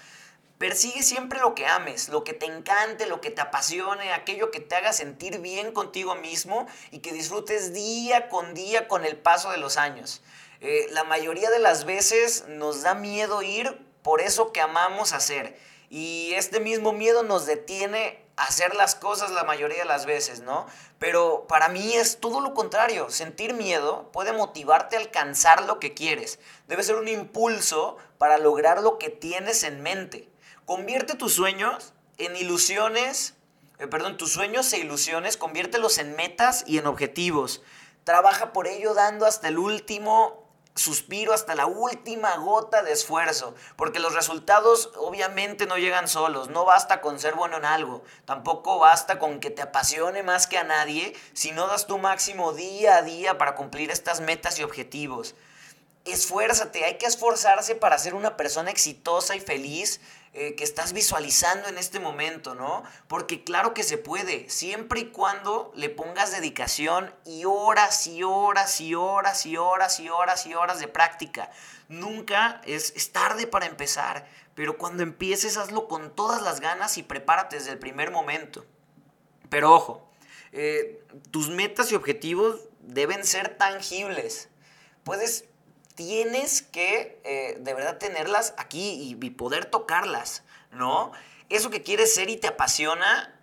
Persigue 0.58 1.04
siempre 1.04 1.38
lo 1.38 1.54
que 1.54 1.66
ames, 1.66 2.08
lo 2.08 2.24
que 2.24 2.32
te 2.32 2.46
encante, 2.46 3.06
lo 3.06 3.20
que 3.20 3.30
te 3.30 3.40
apasione, 3.40 4.12
aquello 4.12 4.50
que 4.50 4.58
te 4.58 4.74
haga 4.74 4.92
sentir 4.92 5.38
bien 5.38 5.72
contigo 5.72 6.16
mismo 6.16 6.66
y 6.90 6.98
que 6.98 7.12
disfrutes 7.12 7.72
día 7.72 8.28
con 8.28 8.54
día 8.54 8.88
con 8.88 9.04
el 9.04 9.16
paso 9.16 9.52
de 9.52 9.58
los 9.58 9.76
años. 9.76 10.20
Eh, 10.60 10.88
la 10.90 11.04
mayoría 11.04 11.50
de 11.50 11.60
las 11.60 11.84
veces 11.84 12.46
nos 12.48 12.82
da 12.82 12.94
miedo 12.94 13.42
ir 13.42 13.78
por 14.02 14.20
eso 14.20 14.52
que 14.52 14.60
amamos 14.60 15.12
hacer. 15.12 15.56
Y 15.90 16.32
este 16.34 16.58
mismo 16.58 16.92
miedo 16.92 17.22
nos 17.22 17.46
detiene 17.46 18.27
hacer 18.38 18.74
las 18.74 18.94
cosas 18.94 19.30
la 19.32 19.44
mayoría 19.44 19.78
de 19.78 19.84
las 19.84 20.06
veces, 20.06 20.40
¿no? 20.40 20.66
Pero 20.98 21.46
para 21.48 21.68
mí 21.68 21.94
es 21.94 22.18
todo 22.20 22.40
lo 22.40 22.54
contrario. 22.54 23.10
Sentir 23.10 23.52
miedo 23.52 24.10
puede 24.12 24.32
motivarte 24.32 24.96
a 24.96 25.00
alcanzar 25.00 25.64
lo 25.64 25.80
que 25.80 25.94
quieres. 25.94 26.38
Debe 26.68 26.82
ser 26.82 26.96
un 26.96 27.08
impulso 27.08 27.96
para 28.16 28.38
lograr 28.38 28.80
lo 28.80 28.98
que 28.98 29.10
tienes 29.10 29.64
en 29.64 29.82
mente. 29.82 30.28
Convierte 30.66 31.14
tus 31.14 31.34
sueños 31.34 31.92
en 32.16 32.36
ilusiones, 32.36 33.34
eh, 33.78 33.86
perdón, 33.86 34.16
tus 34.16 34.32
sueños 34.32 34.72
e 34.72 34.78
ilusiones, 34.78 35.36
conviértelos 35.36 35.98
en 35.98 36.14
metas 36.14 36.62
y 36.66 36.78
en 36.78 36.86
objetivos. 36.86 37.62
Trabaja 38.04 38.52
por 38.52 38.68
ello 38.68 38.94
dando 38.94 39.26
hasta 39.26 39.48
el 39.48 39.58
último 39.58 40.37
suspiro 40.78 41.34
hasta 41.34 41.54
la 41.54 41.66
última 41.66 42.36
gota 42.36 42.82
de 42.82 42.92
esfuerzo, 42.92 43.54
porque 43.76 43.98
los 43.98 44.14
resultados 44.14 44.92
obviamente 44.96 45.66
no 45.66 45.76
llegan 45.76 46.08
solos, 46.08 46.48
no 46.48 46.64
basta 46.64 47.00
con 47.00 47.18
ser 47.18 47.34
bueno 47.34 47.56
en 47.56 47.64
algo, 47.64 48.02
tampoco 48.24 48.78
basta 48.78 49.18
con 49.18 49.40
que 49.40 49.50
te 49.50 49.62
apasione 49.62 50.22
más 50.22 50.46
que 50.46 50.56
a 50.56 50.64
nadie 50.64 51.14
si 51.32 51.50
no 51.50 51.66
das 51.66 51.86
tu 51.86 51.98
máximo 51.98 52.52
día 52.52 52.96
a 52.96 53.02
día 53.02 53.38
para 53.38 53.56
cumplir 53.56 53.90
estas 53.90 54.20
metas 54.20 54.58
y 54.58 54.62
objetivos. 54.62 55.34
Esfuérzate, 56.04 56.84
hay 56.84 56.96
que 56.96 57.06
esforzarse 57.06 57.74
para 57.74 57.98
ser 57.98 58.14
una 58.14 58.36
persona 58.36 58.70
exitosa 58.70 59.36
y 59.36 59.40
feliz 59.40 60.00
eh, 60.34 60.54
que 60.54 60.64
estás 60.64 60.92
visualizando 60.92 61.68
en 61.68 61.78
este 61.78 62.00
momento, 62.00 62.54
¿no? 62.54 62.82
Porque 63.06 63.44
claro 63.44 63.74
que 63.74 63.82
se 63.82 63.98
puede, 63.98 64.48
siempre 64.50 65.00
y 65.00 65.06
cuando 65.06 65.72
le 65.74 65.88
pongas 65.88 66.32
dedicación 66.32 67.14
y 67.24 67.44
horas 67.44 68.06
y 68.06 68.22
horas 68.22 68.80
y 68.80 68.94
horas 68.94 69.46
y 69.46 69.56
horas 69.56 70.00
y 70.00 70.08
horas 70.08 70.46
y 70.46 70.54
horas 70.54 70.80
de 70.80 70.88
práctica. 70.88 71.50
Nunca 71.88 72.60
es, 72.64 72.92
es 72.94 73.12
tarde 73.12 73.46
para 73.46 73.66
empezar, 73.66 74.28
pero 74.54 74.76
cuando 74.76 75.02
empieces 75.02 75.56
hazlo 75.56 75.88
con 75.88 76.14
todas 76.14 76.42
las 76.42 76.60
ganas 76.60 76.98
y 76.98 77.02
prepárate 77.02 77.56
desde 77.56 77.72
el 77.72 77.78
primer 77.78 78.10
momento. 78.10 78.66
Pero 79.48 79.74
ojo, 79.74 80.08
eh, 80.52 81.02
tus 81.30 81.48
metas 81.48 81.92
y 81.92 81.94
objetivos 81.94 82.60
deben 82.80 83.24
ser 83.24 83.56
tangibles. 83.56 84.48
Puedes 85.04 85.44
tienes 85.98 86.62
que 86.62 87.20
eh, 87.24 87.56
de 87.58 87.74
verdad 87.74 87.98
tenerlas 87.98 88.54
aquí 88.56 89.16
y, 89.20 89.30
poder 89.30 89.64
tocarlas, 89.64 90.44
¿no? 90.70 91.10
Eso 91.48 91.70
que 91.70 91.82
quieres 91.82 92.14
ser 92.14 92.30
y 92.30 92.36
te 92.36 92.46
apasiona, 92.46 93.34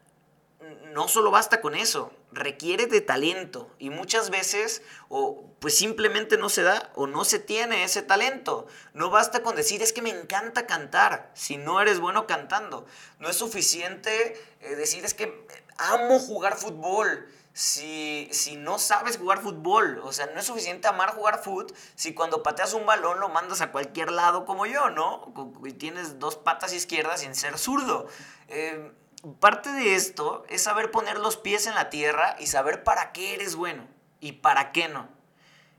no 0.93 1.09
solo 1.09 1.31
basta 1.31 1.59
con 1.59 1.75
eso, 1.75 2.13
requiere 2.31 2.85
de 2.85 3.01
talento 3.01 3.69
y 3.77 3.89
muchas 3.89 4.29
veces 4.29 4.83
o 5.09 5.43
pues 5.59 5.77
simplemente 5.77 6.37
no 6.37 6.47
se 6.47 6.63
da 6.63 6.93
o 6.95 7.07
no 7.07 7.25
se 7.25 7.39
tiene 7.39 7.83
ese 7.83 8.01
talento. 8.01 8.67
No 8.93 9.09
basta 9.09 9.43
con 9.43 9.57
decir 9.57 9.81
es 9.81 9.91
que 9.91 10.01
me 10.01 10.11
encanta 10.11 10.65
cantar 10.65 11.31
si 11.33 11.57
no 11.57 11.81
eres 11.81 11.99
bueno 11.99 12.25
cantando. 12.25 12.85
No 13.19 13.27
es 13.27 13.35
suficiente 13.35 14.41
eh, 14.61 14.75
decir 14.75 15.03
es 15.03 15.13
que 15.13 15.45
amo 15.77 16.19
jugar 16.19 16.55
fútbol 16.55 17.27
si, 17.55 18.27
si 18.31 18.57
no 18.57 18.77
sabes 18.77 19.17
jugar 19.17 19.41
fútbol. 19.41 20.01
O 20.03 20.11
sea, 20.11 20.25
no 20.27 20.41
es 20.41 20.45
suficiente 20.45 20.89
amar 20.89 21.11
jugar 21.11 21.41
fútbol 21.41 21.73
si 21.95 22.13
cuando 22.13 22.43
pateas 22.43 22.73
un 22.73 22.85
balón 22.85 23.21
lo 23.21 23.29
mandas 23.29 23.61
a 23.61 23.71
cualquier 23.71 24.11
lado 24.11 24.45
como 24.45 24.65
yo, 24.65 24.89
¿no? 24.89 25.33
Y 25.63 25.71
tienes 25.71 26.19
dos 26.19 26.35
patas 26.35 26.73
izquierdas 26.73 27.21
sin 27.21 27.33
ser 27.33 27.57
zurdo. 27.57 28.07
Eh, 28.49 28.91
parte 29.39 29.71
de 29.71 29.95
esto 29.95 30.43
es 30.49 30.63
saber 30.63 30.91
poner 30.91 31.17
los 31.17 31.37
pies 31.37 31.65
en 31.65 31.75
la 31.75 31.89
tierra 31.89 32.35
y 32.39 32.47
saber 32.47 32.83
para 32.83 33.13
qué 33.13 33.35
eres 33.35 33.55
bueno 33.55 33.87
y 34.19 34.33
para 34.33 34.73
qué 34.73 34.89
no. 34.89 35.07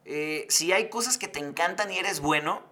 Eh, 0.06 0.46
si 0.48 0.72
hay 0.72 0.88
cosas 0.88 1.18
que 1.18 1.28
te 1.28 1.40
encantan 1.40 1.92
y 1.92 1.98
eres 1.98 2.20
bueno, 2.20 2.62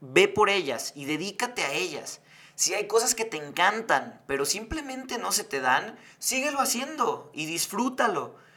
ve 0.00 0.26
por 0.26 0.50
ellas 0.50 0.90
y 0.96 1.04
dedícate 1.04 1.62
a 1.62 1.70
ellas. 1.74 2.22
Si 2.56 2.74
hay 2.74 2.88
cosas 2.88 3.14
que 3.14 3.24
te 3.24 3.36
encantan, 3.36 4.20
pero 4.26 4.44
simplemente 4.44 5.16
no 5.18 5.30
se 5.30 5.44
te 5.44 5.60
dan, 5.60 5.96
síguelo 6.18 6.58
haciendo 6.58 7.30
y 7.32 7.46
disfrútalo. 7.46 8.47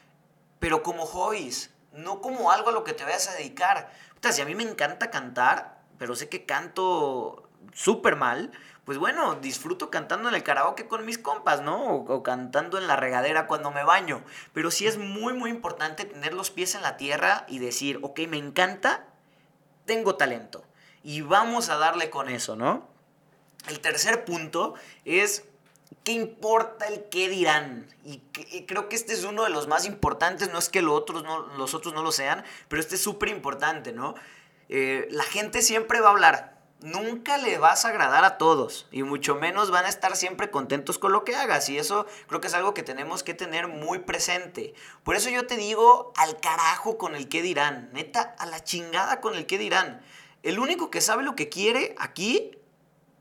Pero 0.61 0.83
como 0.83 1.07
hobbies, 1.07 1.73
no 1.91 2.21
como 2.21 2.51
algo 2.51 2.69
a 2.69 2.71
lo 2.71 2.83
que 2.83 2.93
te 2.93 3.03
vayas 3.03 3.27
a 3.27 3.33
dedicar. 3.33 3.91
si 4.21 4.41
a 4.41 4.45
mí 4.45 4.53
me 4.53 4.61
encanta 4.61 5.09
cantar, 5.09 5.81
pero 5.97 6.15
sé 6.15 6.29
que 6.29 6.45
canto 6.45 7.49
súper 7.73 8.15
mal, 8.15 8.51
pues 8.85 8.99
bueno, 8.99 9.33
disfruto 9.35 9.89
cantando 9.89 10.29
en 10.29 10.35
el 10.35 10.43
karaoke 10.43 10.87
con 10.87 11.03
mis 11.03 11.17
compas, 11.17 11.61
¿no? 11.61 11.95
O, 11.95 12.21
cantando 12.21 12.77
en 12.77 12.85
la 12.85 12.95
regadera 12.95 13.47
cuando 13.47 13.71
me 13.71 13.83
baño. 13.83 14.23
Pero 14.53 14.69
sí 14.69 14.85
es 14.85 14.99
muy, 14.99 15.33
muy 15.33 15.49
importante 15.49 16.05
tener 16.05 16.35
los 16.35 16.51
pies 16.51 16.75
en 16.75 16.83
la 16.83 16.95
tierra 16.95 17.45
y 17.47 17.57
decir, 17.57 17.97
ok, 18.03 18.19
me 18.29 18.37
encanta, 18.37 19.07
tengo 19.85 20.15
talento. 20.15 20.63
Y 21.01 21.21
vamos 21.21 21.69
a 21.69 21.77
darle 21.77 22.11
con 22.11 22.29
eso, 22.29 22.55
¿no? 22.55 22.87
El 23.67 23.79
tercer 23.79 24.25
punto 24.25 24.75
es 25.05 25.43
¿Qué 26.03 26.13
importa 26.13 26.87
el 26.87 27.05
qué 27.09 27.29
dirán? 27.29 27.87
Y, 28.03 28.19
creo 28.65 28.89
que 28.89 28.95
este 28.95 29.13
es 29.13 29.23
uno 29.23 29.43
de 29.43 29.49
los 29.49 29.67
más 29.67 29.85
importantes, 29.85 30.51
no 30.51 30.59
es 30.59 30.69
que 30.69 30.81
los 30.81 30.93
otros 30.93 31.23
no, 31.23 31.47
los 31.57 31.73
otros 31.73 31.93
no 31.93 32.01
lo 32.01 32.11
sean, 32.11 32.43
pero 32.67 32.81
este 32.81 32.95
es 32.95 33.01
súper 33.01 33.29
importante, 33.29 33.91
¿no? 33.91 34.15
Eh, 34.69 35.07
la 35.11 35.23
gente 35.23 35.61
siempre 35.61 35.99
va 35.99 36.07
a 36.07 36.11
hablar, 36.11 36.61
nunca 36.81 37.37
le 37.37 37.57
vas 37.57 37.85
a 37.85 37.89
agradar 37.89 38.23
a 38.25 38.37
todos 38.37 38.87
y 38.91 39.03
mucho 39.03 39.35
menos 39.35 39.69
van 39.69 39.85
a 39.85 39.89
estar 39.89 40.15
siempre 40.15 40.49
contentos 40.49 40.97
con 40.97 41.11
lo 41.11 41.23
que 41.23 41.35
hagas 41.35 41.69
y 41.69 41.77
eso 41.77 42.07
creo 42.27 42.41
que 42.41 42.47
es 42.47 42.53
algo 42.53 42.73
que 42.73 42.83
tenemos 42.83 43.23
que 43.23 43.33
tener 43.33 43.67
muy 43.67 43.99
presente. 43.99 44.73
Por 45.03 45.15
eso 45.15 45.29
yo 45.29 45.45
te 45.45 45.57
digo 45.57 46.11
al 46.15 46.39
carajo 46.39 46.97
con 46.97 47.15
el 47.15 47.29
que 47.29 47.41
dirán, 47.41 47.89
neta, 47.93 48.35
a 48.39 48.45
la 48.47 48.63
chingada 48.63 49.21
con 49.21 49.35
el 49.35 49.45
que 49.45 49.57
dirán. 49.57 50.01
El 50.41 50.59
único 50.59 50.89
que 50.89 51.01
sabe 51.01 51.23
lo 51.23 51.35
que 51.35 51.49
quiere 51.49 51.95
aquí 51.99 52.57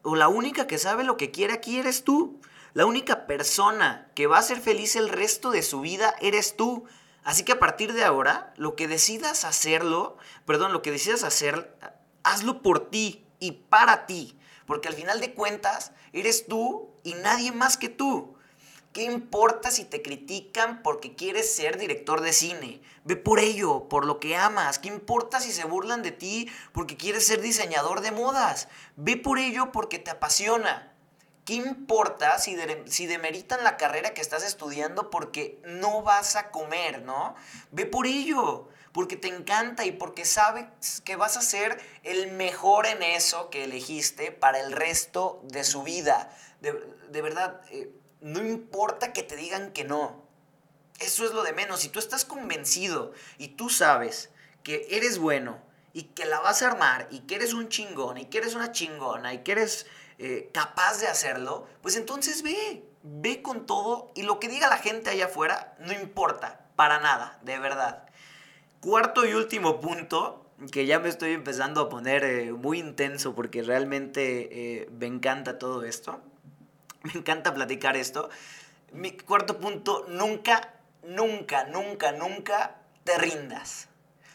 o 0.03 0.17
la 0.17 0.29
única 0.29 0.67
que 0.67 0.79
sabe 0.79 1.05
lo 1.05 1.19
que 1.19 1.31
quiere 1.31 1.53
aquí 1.53 1.79
eres 1.79 2.05
tú. 2.05 2.41
La 2.73 2.87
única 2.87 3.27
persona 3.27 4.11
que 4.15 4.27
va 4.27 4.39
a 4.39 4.43
ser 4.43 4.61
feliz 4.61 4.97
el 4.97 5.09
resto 5.09 5.51
de 5.51 5.63
su 5.63 5.81
vida 5.81 6.15
eres 6.21 6.57
tú. 6.57 6.85
Así 7.25 7.45
que 7.45 7.53
a 7.53 7.59
partir 7.59 7.93
de 7.93 8.05
ahora, 8.05 8.55
lo 8.57 8.77
que 8.77 8.89
decidas 8.89 9.45
hacerlo, 9.45 10.17
perdón, 10.47 10.73
lo 10.73 10.83
que 10.83 10.91
decidas 10.91 11.23
hacer, 11.25 11.77
hazlo 12.23 12.63
por 12.63 12.91
ti, 12.91 13.27
y 13.41 13.53
para 13.53 14.07
ti. 14.07 14.39
Porque 14.67 14.87
al 14.87 14.95
final 14.95 15.21
de 15.21 15.35
cuentas, 15.35 15.91
eres 16.13 16.47
tú 16.47 16.91
y 17.03 17.15
nadie 17.15 17.51
más 17.51 17.77
que 17.77 17.89
tú. 17.89 18.37
¿Qué 18.93 19.05
importa 19.05 19.71
si 19.71 19.85
te 19.85 20.03
critican 20.03 20.83
porque 20.83 21.15
quieres 21.15 21.53
ser 21.55 21.79
director 21.79 22.21
de 22.21 22.33
cine? 22.33 22.83
Ve 23.05 23.17
por 23.17 23.39
ello, 23.39 23.89
por 23.89 24.05
lo 24.05 24.19
que 24.21 24.37
amas. 24.37 24.79
¿Qué 24.79 24.89
importa 24.89 25.41
si 25.41 25.53
se 25.53 25.65
burlan 25.65 26.03
de 26.03 26.11
ti 26.11 26.51
porque 26.73 26.97
quieres 26.97 27.27
ser 27.27 27.41
diseñador 27.41 28.01
de 28.01 28.11
modas? 28.11 28.69
Ve 28.97 29.17
por 29.17 29.39
ello 29.39 29.73
porque 29.73 29.99
te 29.99 30.11
apasiona. 30.11 30.90
¿Qué 31.51 31.57
importa 31.57 32.39
si, 32.39 32.57
si 32.87 33.09
demeritan 33.09 33.65
la 33.65 33.77
carrera 33.77 34.15
que 34.15 34.21
estás 34.21 34.45
estudiando 34.45 35.11
porque 35.11 35.59
no 35.65 36.01
vas 36.03 36.37
a 36.37 36.53
comer, 36.53 37.03
no? 37.03 37.35
Ve 37.73 37.87
por 37.87 38.07
ello 38.07 38.69
porque 38.93 39.17
te 39.17 39.27
encanta 39.27 39.85
y 39.85 39.91
porque 39.91 40.25
sabes 40.25 41.01
que 41.05 41.17
vas 41.17 41.37
a 41.37 41.43
ser 41.43 41.77
el 42.05 42.31
mejor 42.31 42.87
en 42.87 43.03
eso 43.03 43.51
que 43.51 43.65
elegiste 43.65 44.31
para 44.31 44.61
el 44.61 44.71
resto 44.71 45.41
de 45.43 45.65
su 45.65 45.83
vida. 45.83 46.33
De, 46.61 47.21
verdad, 47.21 47.63
eh, 47.73 47.91
no 48.21 48.47
importa 48.47 49.13
que 49.13 49.25
te 49.25 49.35
digan 49.35 49.73
que 49.73 49.83
no. 49.83 50.23
Eso 51.01 51.25
es 51.25 51.33
lo 51.33 51.43
de 51.43 51.53
menos. 51.53 51.81
Si 51.81 51.89
tú 51.89 51.99
estás 51.99 52.25
convencido 52.25 53.13
y 53.39 53.49
tú 53.49 53.71
sabes 53.71 54.31
que 54.63 54.87
eres 54.91 55.19
bueno 55.19 55.61
y 55.93 56.05
que 56.05 56.27
la 56.27 56.39
vas 56.39 56.63
a 56.63 56.69
armar 56.69 57.09
y 57.11 57.23
que 57.23 57.35
eres 57.35 57.55
un 57.55 57.69
chingón 57.69 58.19
y 58.19 58.27
que 58.27 58.39
eres 58.39 58.55
una 58.55 58.71
chingona 58.71 59.35
y 59.35 59.39
que 59.39 59.51
eres 59.51 59.89
eh, 60.23 60.51
capaz 60.53 61.01
de 61.01 61.07
hacerlo, 61.07 61.67
pues 61.81 61.97
entonces 61.97 62.43
ve, 62.43 62.85
ve 63.03 63.41
con 63.41 63.65
todo 63.65 64.13
y 64.15 64.23
lo 64.23 64.39
que 64.39 64.51
diga 64.51 64.69
la 64.69 64.77
gente 64.77 65.09
allá 65.09 65.25
afuera 65.25 65.75
no 65.79 65.95
importa, 65.95 66.67
para 66.77 67.01
nada, 67.01 67.39
de 67.41 67.59
verdad. 67.59 68.07
Cuarto 68.81 69.25
y 69.25 69.33
último 69.33 69.81
punto, 69.81 70.45
que 70.73 70.85
ya 70.85 70.99
me 70.99 71.09
estoy 71.09 71.33
empezando 71.33 71.81
a 71.81 71.89
poner 71.89 72.25
eh, 72.25 72.53
muy 72.53 72.81
intenso 72.81 73.35
porque 73.35 73.63
realmente 73.63 74.83
eh, 74.83 74.91
me 74.91 75.07
encanta 75.07 75.59
todo 75.59 75.85
esto. 75.85 76.21
Me 77.03 77.13
encanta 77.15 77.55
platicar 77.55 77.97
esto. 77.97 78.29
Mi 78.93 79.17
cuarto 79.17 79.59
punto, 79.59 80.05
nunca, 80.07 80.75
nunca, 81.03 81.65
nunca, 81.65 82.13
nunca 82.13 82.77
te 83.05 83.17
rindas. 83.17 83.89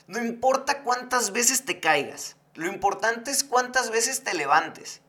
No 0.08 0.18
importa 0.18 0.82
cuántas 0.82 1.32
veces 1.32 1.64
te 1.64 1.80
caigas. 1.80 2.38
Lo 2.56 2.66
importante 2.66 3.30
es 3.30 3.44
cuántas 3.44 3.92
veces 3.92 4.24
te 4.24 4.34
levantes 4.34 5.04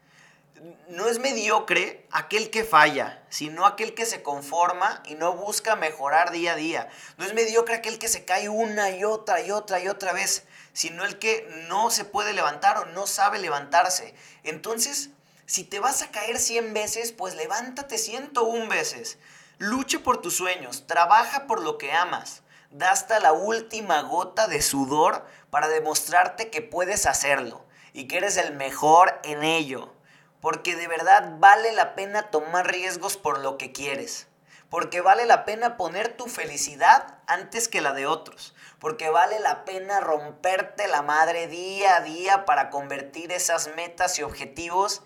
no 0.88 1.08
es 1.08 1.18
mediocre 1.18 2.06
aquel 2.10 2.50
que 2.50 2.64
falla, 2.64 3.22
sino 3.28 3.66
aquel 3.66 3.94
que 3.94 4.06
se 4.06 4.22
conforma 4.22 5.02
y 5.04 5.14
no 5.14 5.34
busca 5.34 5.76
mejorar 5.76 6.30
día 6.30 6.52
a 6.52 6.56
día. 6.56 6.88
No 7.18 7.24
es 7.24 7.34
mediocre 7.34 7.74
aquel 7.74 7.98
que 7.98 8.08
se 8.08 8.24
cae 8.24 8.48
una 8.48 8.90
y 8.90 9.04
otra 9.04 9.40
y 9.42 9.50
otra 9.50 9.80
y 9.80 9.88
otra 9.88 10.12
vez, 10.12 10.44
sino 10.72 11.04
el 11.04 11.18
que 11.18 11.46
no 11.68 11.90
se 11.90 12.04
puede 12.04 12.32
levantar 12.32 12.78
o 12.78 12.86
no 12.86 13.06
sabe 13.06 13.38
levantarse. 13.38 14.14
Entonces, 14.44 15.10
si 15.44 15.64
te 15.64 15.80
vas 15.80 16.02
a 16.02 16.10
caer 16.10 16.38
100 16.38 16.72
veces, 16.72 17.12
pues 17.12 17.34
levántate 17.34 17.98
101 17.98 18.68
veces. 18.68 19.18
Lucha 19.58 20.00
por 20.00 20.20
tus 20.20 20.36
sueños, 20.36 20.86
trabaja 20.86 21.46
por 21.46 21.62
lo 21.62 21.78
que 21.78 21.92
amas. 21.92 22.42
Da 22.70 22.90
hasta 22.90 23.20
la 23.20 23.32
última 23.32 24.02
gota 24.02 24.48
de 24.48 24.62
sudor 24.62 25.26
para 25.50 25.68
demostrarte 25.68 26.50
que 26.50 26.62
puedes 26.62 27.06
hacerlo 27.06 27.64
y 27.92 28.08
que 28.08 28.18
eres 28.18 28.36
el 28.36 28.54
mejor 28.54 29.20
en 29.22 29.44
ello 29.44 29.95
porque 30.40 30.76
de 30.76 30.88
verdad 30.88 31.36
vale 31.38 31.72
la 31.72 31.94
pena 31.94 32.30
tomar 32.30 32.70
riesgos 32.70 33.16
por 33.16 33.38
lo 33.40 33.58
que 33.58 33.72
quieres. 33.72 34.28
Porque 34.70 35.00
vale 35.00 35.26
la 35.26 35.44
pena 35.44 35.76
poner 35.76 36.16
tu 36.16 36.26
felicidad 36.26 37.18
antes 37.26 37.68
que 37.68 37.80
la 37.80 37.92
de 37.92 38.06
otros. 38.06 38.54
Porque 38.78 39.10
vale 39.10 39.38
la 39.40 39.64
pena 39.64 40.00
romperte 40.00 40.88
la 40.88 41.02
madre 41.02 41.46
día 41.46 41.96
a 41.96 42.00
día 42.00 42.44
para 42.44 42.70
convertir 42.70 43.32
esas 43.32 43.74
metas 43.76 44.18
y 44.18 44.22
objetivos 44.22 45.02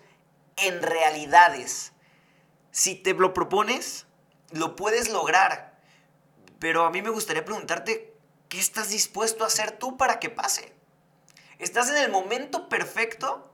en 0.57 0.81
realidades. 0.81 1.93
Si 2.71 2.95
te 2.95 3.13
lo 3.13 3.33
propones, 3.33 4.07
lo 4.51 4.75
puedes 4.75 5.09
lograr. 5.09 5.79
Pero 6.59 6.85
a 6.85 6.91
mí 6.91 7.01
me 7.01 7.09
gustaría 7.09 7.45
preguntarte, 7.45 8.15
¿qué 8.49 8.59
estás 8.59 8.89
dispuesto 8.89 9.43
a 9.43 9.47
hacer 9.47 9.71
tú 9.71 9.97
para 9.97 10.19
que 10.19 10.29
pase? 10.29 10.75
¿Estás 11.59 11.89
en 11.89 11.97
el 11.97 12.11
momento 12.11 12.69
perfecto 12.69 13.50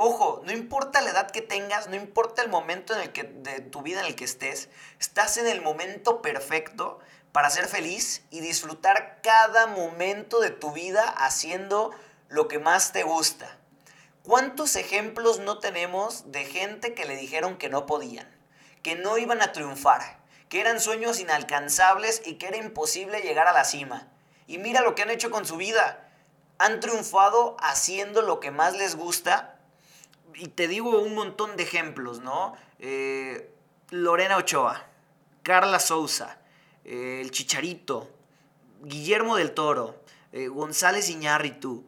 Ojo, 0.00 0.42
no 0.44 0.52
importa 0.52 1.00
la 1.00 1.10
edad 1.10 1.28
que 1.32 1.42
tengas, 1.42 1.88
no 1.88 1.96
importa 1.96 2.40
el 2.40 2.48
momento 2.48 2.94
en 2.94 3.00
el 3.00 3.10
que, 3.10 3.24
de 3.24 3.58
tu 3.58 3.82
vida 3.82 3.98
en 3.98 4.06
el 4.06 4.14
que 4.14 4.26
estés, 4.26 4.68
estás 5.00 5.38
en 5.38 5.48
el 5.48 5.60
momento 5.60 6.22
perfecto 6.22 7.00
para 7.32 7.50
ser 7.50 7.66
feliz 7.66 8.22
y 8.30 8.38
disfrutar 8.38 9.18
cada 9.24 9.66
momento 9.66 10.38
de 10.38 10.50
tu 10.50 10.70
vida 10.70 11.02
haciendo 11.02 11.90
lo 12.28 12.46
que 12.46 12.60
más 12.60 12.92
te 12.92 13.02
gusta. 13.02 13.58
¿Cuántos 14.22 14.76
ejemplos 14.76 15.40
no 15.40 15.58
tenemos 15.58 16.30
de 16.30 16.44
gente 16.44 16.94
que 16.94 17.04
le 17.04 17.16
dijeron 17.16 17.58
que 17.58 17.68
no 17.68 17.84
podían, 17.84 18.32
que 18.84 18.94
no 18.94 19.18
iban 19.18 19.42
a 19.42 19.50
triunfar, 19.50 20.20
que 20.48 20.60
eran 20.60 20.80
sueños 20.80 21.18
inalcanzables 21.18 22.22
y 22.24 22.34
que 22.34 22.46
era 22.46 22.58
imposible 22.58 23.22
llegar 23.22 23.48
a 23.48 23.52
la 23.52 23.64
cima? 23.64 24.06
Y 24.46 24.58
mira 24.58 24.80
lo 24.80 24.94
que 24.94 25.02
han 25.02 25.10
hecho 25.10 25.32
con 25.32 25.44
su 25.44 25.56
vida. 25.56 26.08
Han 26.58 26.78
triunfado 26.78 27.56
haciendo 27.58 28.22
lo 28.22 28.38
que 28.38 28.52
más 28.52 28.76
les 28.76 28.94
gusta 28.94 29.57
y 30.38 30.48
te 30.48 30.68
digo 30.68 31.00
un 31.00 31.14
montón 31.14 31.56
de 31.56 31.64
ejemplos, 31.64 32.20
¿no? 32.20 32.54
Eh, 32.78 33.50
Lorena 33.90 34.36
Ochoa, 34.36 34.86
Carla 35.42 35.80
Souza, 35.80 36.38
eh, 36.84 37.20
El 37.22 37.30
Chicharito, 37.32 38.08
Guillermo 38.82 39.36
del 39.36 39.52
Toro, 39.52 40.00
eh, 40.32 40.46
González 40.48 41.10
Iñárritu. 41.10 41.84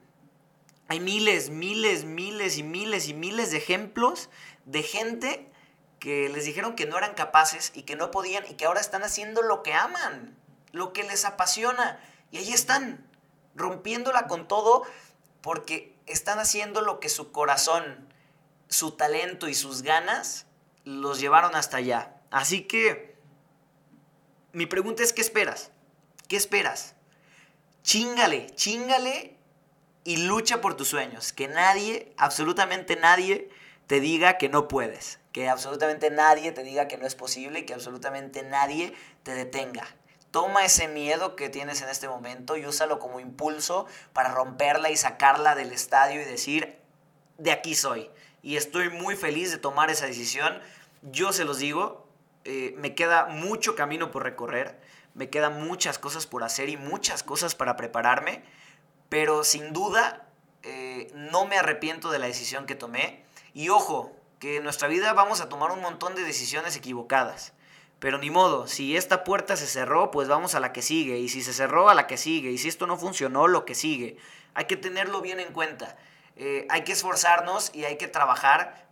Hay 0.89 0.99
miles, 0.99 1.51
miles, 1.51 2.05
miles 2.05 2.59
y 2.59 2.65
miles 2.65 3.09
y 3.09 3.15
miles 3.15 3.53
de 3.53 3.59
ejemplos 3.59 4.29
de 4.65 4.83
gente 4.83 5.49
que 6.01 6.29
les 6.29 6.45
dijeron 6.45 6.75
que 6.75 6.87
no 6.87 6.99
eran 6.99 7.15
capaces 7.15 7.71
y 7.75 7.83
que 7.83 7.95
no 7.95 8.11
podían 8.11 8.45
y 8.51 8.55
que 8.55 8.65
ahora 8.65 8.81
están 8.81 9.05
haciendo 9.05 9.43
lo 9.43 9.63
que 9.63 9.75
aman, 9.75 10.37
lo 10.73 10.93
que 10.93 11.05
les 11.05 11.25
apasiona. 11.25 12.01
Y 12.33 12.39
ahí 12.39 12.53
están, 12.53 13.07
rompiéndola 13.55 14.27
con 14.27 14.49
todo 14.49 14.83
porque 15.41 15.95
están 16.07 16.41
haciendo 16.41 16.81
lo 16.81 16.99
que 16.99 17.09
su 17.09 17.31
corazón 17.31 18.10
su 18.71 18.93
talento 18.93 19.49
y 19.49 19.55
sus 19.55 19.83
ganas 19.83 20.47
los 20.85 21.21
llevaron 21.21 21.55
hasta 21.55 21.77
allá. 21.77 22.17
Así 22.31 22.63
que 22.63 23.17
mi 24.53 24.67
pregunta 24.67 25.03
es, 25.03 25.13
¿qué 25.13 25.21
esperas? 25.21 25.73
¿Qué 26.29 26.37
esperas? 26.37 26.95
Chingale, 27.83 28.51
chingale 28.55 29.37
y 30.05 30.19
lucha 30.19 30.61
por 30.61 30.77
tus 30.77 30.89
sueños. 30.89 31.33
Que 31.33 31.49
nadie, 31.49 32.15
absolutamente 32.17 32.97
nadie, 32.97 33.51
te 33.87 34.01
diga 34.01 34.39
que 34.39 34.49
no 34.49 34.69
puedes. 34.69 35.19
Que 35.33 35.49
absolutamente 35.49 36.11
nadie 36.11 36.53
te 36.53 36.63
diga 36.63 36.89
que 36.89 36.97
no 36.99 37.07
es 37.07 37.15
posible 37.15 37.61
y 37.61 37.67
que 37.67 37.75
absolutamente 37.75 38.43
nadie 38.43 38.95
te 39.25 39.35
detenga. 39.35 39.87
Toma 40.31 40.65
ese 40.65 40.87
miedo 40.87 41.35
que 41.35 41.49
tienes 41.49 41.83
en 41.83 41.89
este 41.89 42.09
momento 42.09 42.57
y 42.57 42.65
úsalo 42.65 43.01
como 43.01 43.19
impulso 43.19 43.87
para 44.13 44.33
romperla 44.33 44.91
y 44.91 44.97
sacarla 44.97 45.57
del 45.57 45.73
estadio 45.73 46.23
y 46.23 46.25
decir, 46.25 46.79
de 47.39 47.51
aquí 47.51 47.75
soy. 47.75 48.11
Y 48.43 48.57
estoy 48.57 48.89
muy 48.89 49.17
feliz 49.17 49.51
de 49.51 49.59
tomar 49.59 49.91
esa 49.91 50.07
decisión. 50.07 50.61
Yo 51.03 51.33
se 51.33 51.45
los 51.45 51.59
digo, 51.59 52.07
eh, 52.45 52.75
me 52.79 52.95
queda 52.95 53.27
mucho 53.27 53.75
camino 53.75 54.11
por 54.11 54.23
recorrer, 54.23 54.81
me 55.15 55.29
quedan 55.29 55.67
muchas 55.67 55.99
cosas 55.99 56.27
por 56.27 56.45
hacer 56.45 56.69
y 56.69 56.77
muchas 56.77 57.23
cosas 57.23 57.55
para 57.55 57.77
prepararme, 57.77 58.43
pero 59.09 59.45
sin 59.45 59.73
duda 59.73 60.29
eh, 60.63 61.11
no 61.15 61.47
me 61.47 61.59
arrepiento 61.59 62.11
de 62.11 62.19
la 62.19 62.27
decisión 62.27 62.67
que 62.67 62.75
tomé. 62.75 63.25
Y 63.53 63.69
ojo, 63.69 64.17
que 64.39 64.57
en 64.57 64.65
nuestra 64.65 64.89
vida 64.89 65.13
vamos 65.13 65.41
a 65.41 65.49
tomar 65.49 65.71
un 65.71 65.81
montón 65.81 66.15
de 66.15 66.23
decisiones 66.23 66.77
equivocadas. 66.77 67.53
Pero 67.99 68.17
ni 68.17 68.31
modo, 68.31 68.67
si 68.67 68.97
esta 68.97 69.25
puerta 69.25 69.57
se 69.57 69.67
cerró, 69.67 70.11
pues 70.11 70.27
vamos 70.27 70.55
a 70.55 70.61
la 70.61 70.73
que 70.73 70.81
sigue. 70.81 71.19
Y 71.19 71.29
si 71.29 71.43
se 71.43 71.53
cerró, 71.53 71.91
a 71.91 71.95
la 71.95 72.07
que 72.07 72.17
sigue. 72.17 72.51
Y 72.51 72.57
si 72.57 72.69
esto 72.69 72.87
no 72.87 72.97
funcionó, 72.97 73.47
lo 73.47 73.67
que 73.67 73.75
sigue. 73.75 74.17
Hay 74.55 74.65
que 74.65 74.79
tenerlo 74.79 75.21
bien 75.21 75.39
en 75.39 75.53
cuenta. 75.53 75.99
Eh, 76.43 76.67
hay 76.71 76.85
que 76.85 76.93
esforzarnos 76.93 77.71
y 77.75 77.85
hay 77.85 77.99
que 77.99 78.09
trabajar 78.09 78.87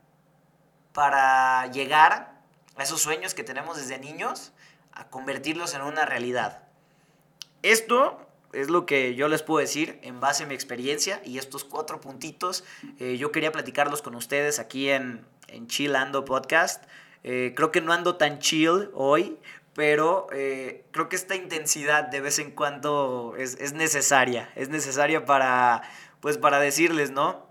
para 0.93 1.67
llegar 1.69 2.35
a 2.77 2.83
esos 2.83 3.01
sueños 3.01 3.33
que 3.33 3.43
tenemos 3.43 3.79
desde 3.79 3.99
niños, 3.99 4.53
a 4.93 5.09
convertirlos 5.09 5.73
en 5.73 5.81
una 5.81 6.05
realidad. 6.05 6.63
Esto 7.63 8.21
es 8.53 8.69
lo 8.69 8.85
que 8.85 9.15
yo 9.15 9.29
les 9.29 9.43
puedo 9.43 9.61
decir 9.61 9.99
en 10.03 10.21
base 10.21 10.45
a 10.45 10.47
mi 10.47 10.53
experiencia 10.53 11.23
y 11.25 11.39
estos 11.39 11.65
cuatro 11.65 12.03
puntitos 12.03 12.65
eh, 12.99 13.17
yo 13.17 13.33
quería 13.33 13.51
platicarlos 13.51 14.03
con 14.03 14.15
ustedes 14.15 14.59
aquí 14.59 14.91
en, 14.91 15.25
en 15.47 15.69
Chill 15.69 15.97
Ando 15.97 16.27
Podcast. 16.27 16.85
Eh, 17.25 17.55
creo 17.57 17.73
que 17.73 17.81
no 17.81 17.95
ando 17.95 18.17
tan 18.17 18.41
chill 18.41 18.91
hoy, 18.93 19.39
pero 19.73 20.27
creo 20.29 21.09
que 21.09 21.17
esta 21.17 21.35
intensidad 21.35 22.05
de 22.05 22.21
vez 22.21 22.41
en 22.41 22.51
cuando 22.51 23.37
es, 23.39 23.73
necesaria, 23.73 24.51
es 24.57 24.71
necesaria 24.71 25.25
para, 25.25 25.83
pues 26.21 26.39
para 26.39 26.61
decirles, 26.61 27.11
¿no? 27.11 27.47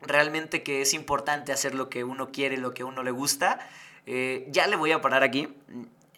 Realmente 0.00 0.62
que 0.62 0.80
es 0.80 0.94
importante 0.94 1.52
hacer 1.52 1.74
lo 1.74 1.88
que 1.88 2.04
uno 2.04 2.30
quiere, 2.30 2.56
lo 2.56 2.72
que 2.72 2.84
uno 2.84 3.02
le 3.02 3.10
gusta. 3.10 3.58
Eh, 4.06 4.46
ya 4.50 4.66
le 4.66 4.76
voy 4.76 4.92
a 4.92 5.00
parar 5.00 5.22
aquí, 5.22 5.48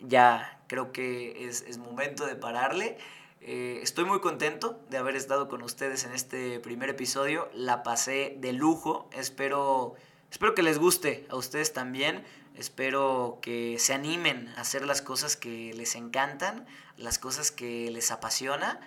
ya 0.00 0.60
creo 0.66 0.92
que 0.92 1.48
es, 1.48 1.62
es 1.62 1.78
momento 1.78 2.26
de 2.26 2.36
pararle. 2.36 2.98
estoy 3.40 4.04
muy 4.04 4.20
contento 4.20 4.80
de 4.90 4.98
haber 4.98 5.16
estado 5.16 5.48
con 5.48 5.62
ustedes 5.62 6.04
en 6.04 6.12
este 6.12 6.60
primer 6.60 6.90
episodio. 6.90 7.48
La 7.54 7.82
pasé 7.82 8.36
de 8.38 8.52
lujo. 8.52 9.08
Espero 9.12 9.96
Espero 10.30 10.54
que 10.54 10.62
les 10.62 10.78
guste 10.78 11.26
a 11.28 11.36
ustedes 11.36 11.72
también. 11.72 12.24
Espero 12.54 13.38
que 13.42 13.78
se 13.78 13.94
animen 13.94 14.48
a 14.56 14.60
hacer 14.60 14.84
las 14.84 15.02
cosas 15.02 15.36
que 15.36 15.74
les 15.74 15.96
encantan, 15.96 16.66
las 16.96 17.18
cosas 17.18 17.50
que 17.50 17.90
les 17.90 18.10
apasiona. 18.10 18.80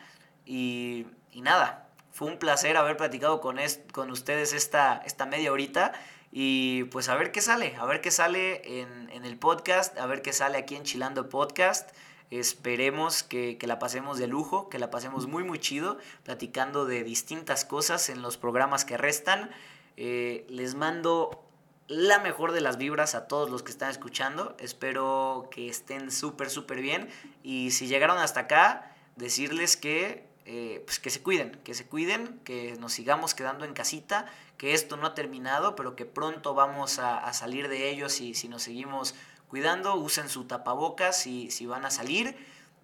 Y, 0.46 1.06
nada, 1.36 1.90
fue 2.14 2.28
un 2.28 2.38
placer 2.38 2.78
haber 2.78 2.96
platicado 2.96 3.42
con, 3.42 3.58
con 3.92 4.12
ustedes 4.12 4.54
esta, 4.54 5.02
esta 5.04 5.26
media 5.26 5.52
horita. 5.52 5.94
Y 6.32 6.86
pues 6.86 7.10
a 7.10 7.16
ver 7.16 7.32
qué 7.32 7.42
sale, 7.42 7.76
a 7.76 7.86
ver 7.86 8.02
qué 8.02 8.10
sale 8.10 8.82
en, 8.82 9.26
el 9.26 9.38
podcast, 9.38 9.98
a 10.00 10.06
ver 10.06 10.22
qué 10.22 10.34
sale 10.34 10.58
aquí 10.58 10.76
en 10.76 10.84
Chilando 10.84 11.30
Podcast. 11.30 11.92
Esperemos 12.30 13.22
que, 13.24 13.58
la 13.62 13.78
pasemos 13.78 14.18
de 14.18 14.28
lujo, 14.28 14.70
que 14.70 14.80
la 14.80 14.90
pasemos 14.90 15.28
muy 15.28 15.44
muy 15.44 15.60
chido, 15.60 15.98
platicando 16.24 16.86
de 16.86 17.04
distintas 17.04 17.66
cosas 17.66 18.10
en 18.10 18.22
los 18.22 18.38
programas 18.38 18.86
que 18.86 18.98
restan. 18.98 19.52
Eh, 19.98 20.46
les 20.50 20.74
mando 20.74 21.44
la 21.88 22.20
mejor 22.20 22.52
de 22.52 22.62
las 22.62 22.78
vibras 22.78 23.14
a 23.14 23.28
todos 23.28 23.50
los 23.52 23.62
que 23.62 23.72
están 23.72 23.92
escuchando. 23.92 24.56
Espero 24.60 25.50
que 25.52 25.70
estén 25.70 26.12
súper, 26.12 26.50
súper 26.50 26.82
bien. 26.82 27.10
Y 27.44 27.72
si 27.72 27.88
llegaron 27.88 28.18
hasta 28.18 28.42
acá, 28.42 28.96
decirles 29.16 29.78
que, 29.78 30.33
eh, 30.46 30.82
pues 30.86 31.00
que 31.00 31.10
se 31.10 31.22
cuiden, 31.22 31.60
que 31.64 31.74
se 31.74 31.88
cuiden, 31.88 32.40
que 32.44 32.76
nos 32.80 32.94
sigamos 32.94 33.34
quedando 33.34 33.66
en 33.66 33.74
casita, 33.74 34.26
que 34.58 34.74
esto 34.74 34.98
no 34.98 35.08
ha 35.08 35.16
terminado, 35.16 35.76
pero 35.76 35.96
que 35.96 36.06
pronto 36.06 36.54
vamos 36.54 37.00
a, 37.00 37.32
salir 37.34 37.70
de 37.70 37.90
ello 37.90 38.10
si, 38.10 38.34
si 38.34 38.48
nos 38.48 38.64
seguimos 38.64 39.16
cuidando. 39.48 39.96
Usen 39.96 40.30
su 40.30 40.46
tapabocas 40.46 41.18
si, 41.18 41.50
si 41.52 41.66
van 41.66 41.86
a 41.86 41.92
salir. 41.92 42.36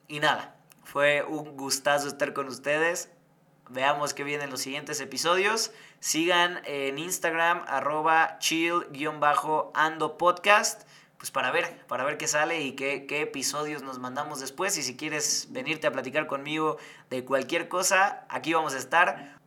Y 0.08 0.20
nada, 0.20 0.56
fue 0.84 1.24
un 1.24 1.58
gustazo 1.58 2.08
estar 2.08 2.34
con 2.34 2.48
ustedes. 2.48 3.10
Veamos 3.70 4.14
qué 4.14 4.24
vienen 4.24 4.50
los 4.50 4.62
siguientes 4.62 5.00
episodios. 5.02 5.72
Sigan 6.00 6.62
en 6.66 6.98
Instagram, 6.98 7.64
arroba 7.68 8.40
chill-ando 8.40 10.18
podcast, 10.18 10.88
pues 11.20 11.32
para 11.32 11.52
ver, 11.52 11.86
para 11.88 12.06
ver 12.06 12.18
qué 12.18 12.30
sale 12.30 12.62
y 12.62 12.72
qué, 12.78 13.06
episodios 13.22 13.84
nos 13.84 14.00
mandamos 14.00 14.40
después. 14.40 14.78
Y 14.78 14.84
si 14.84 14.96
quieres 14.96 15.48
venirte 15.50 15.86
a 15.86 15.92
platicar 15.92 16.28
conmigo 16.28 16.78
de 17.10 17.26
cualquier 17.26 17.68
cosa, 17.68 18.26
aquí 18.30 18.54
vamos 18.54 18.74
a 18.74 18.78
estar. 18.78 19.38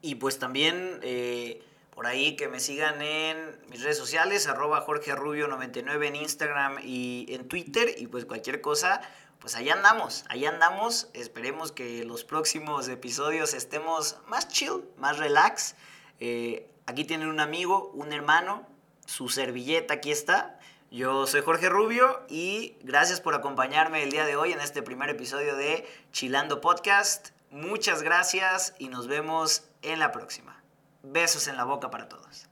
Y 0.00 0.16
pues 0.16 0.40
también 0.40 0.98
eh, 1.02 1.64
por 1.94 2.08
ahí 2.08 2.34
que 2.34 2.48
me 2.48 2.58
sigan 2.58 3.00
en 3.00 3.60
mis 3.70 3.80
redes 3.80 3.96
sociales, 3.96 4.48
arroba 4.48 4.80
Jorge 4.80 5.14
Rubio 5.14 5.46
99 5.46 6.08
en 6.08 6.16
Instagram 6.16 6.78
y 6.82 7.26
en 7.28 7.46
Twitter. 7.46 7.94
Y 7.96 8.08
pues 8.08 8.24
cualquier 8.24 8.60
cosa, 8.60 9.02
pues 9.38 9.54
allá 9.54 9.74
andamos, 9.74 10.24
allá 10.30 10.48
andamos. 10.48 11.10
Esperemos 11.14 11.70
que 11.70 12.04
los 12.04 12.24
próximos 12.24 12.88
episodios 12.88 13.54
estemos 13.54 14.18
más 14.26 14.48
chill, 14.48 14.82
más 14.96 15.18
relax. 15.18 15.76
Eh, 16.18 16.68
aquí 16.86 17.04
tienen 17.04 17.28
un 17.28 17.38
amigo, 17.38 17.92
un 17.94 18.12
hermano, 18.12 18.66
su 19.06 19.28
servilleta 19.28 19.94
aquí 19.94 20.10
está. 20.10 20.58
Yo 20.92 21.26
soy 21.26 21.40
Jorge 21.40 21.70
Rubio 21.70 22.20
y 22.28 22.76
gracias 22.82 23.22
por 23.22 23.34
acompañarme 23.34 24.02
el 24.02 24.10
día 24.10 24.26
de 24.26 24.36
hoy 24.36 24.52
en 24.52 24.60
este 24.60 24.82
primer 24.82 25.08
episodio 25.08 25.56
de 25.56 25.88
Chilando 26.12 26.60
Podcast. 26.60 27.30
Muchas 27.50 28.02
gracias 28.02 28.74
y 28.78 28.90
nos 28.90 29.06
vemos 29.06 29.64
en 29.80 29.98
la 29.98 30.12
próxima. 30.12 30.62
Besos 31.02 31.48
en 31.48 31.56
la 31.56 31.64
boca 31.64 31.90
para 31.90 32.10
todos. 32.10 32.46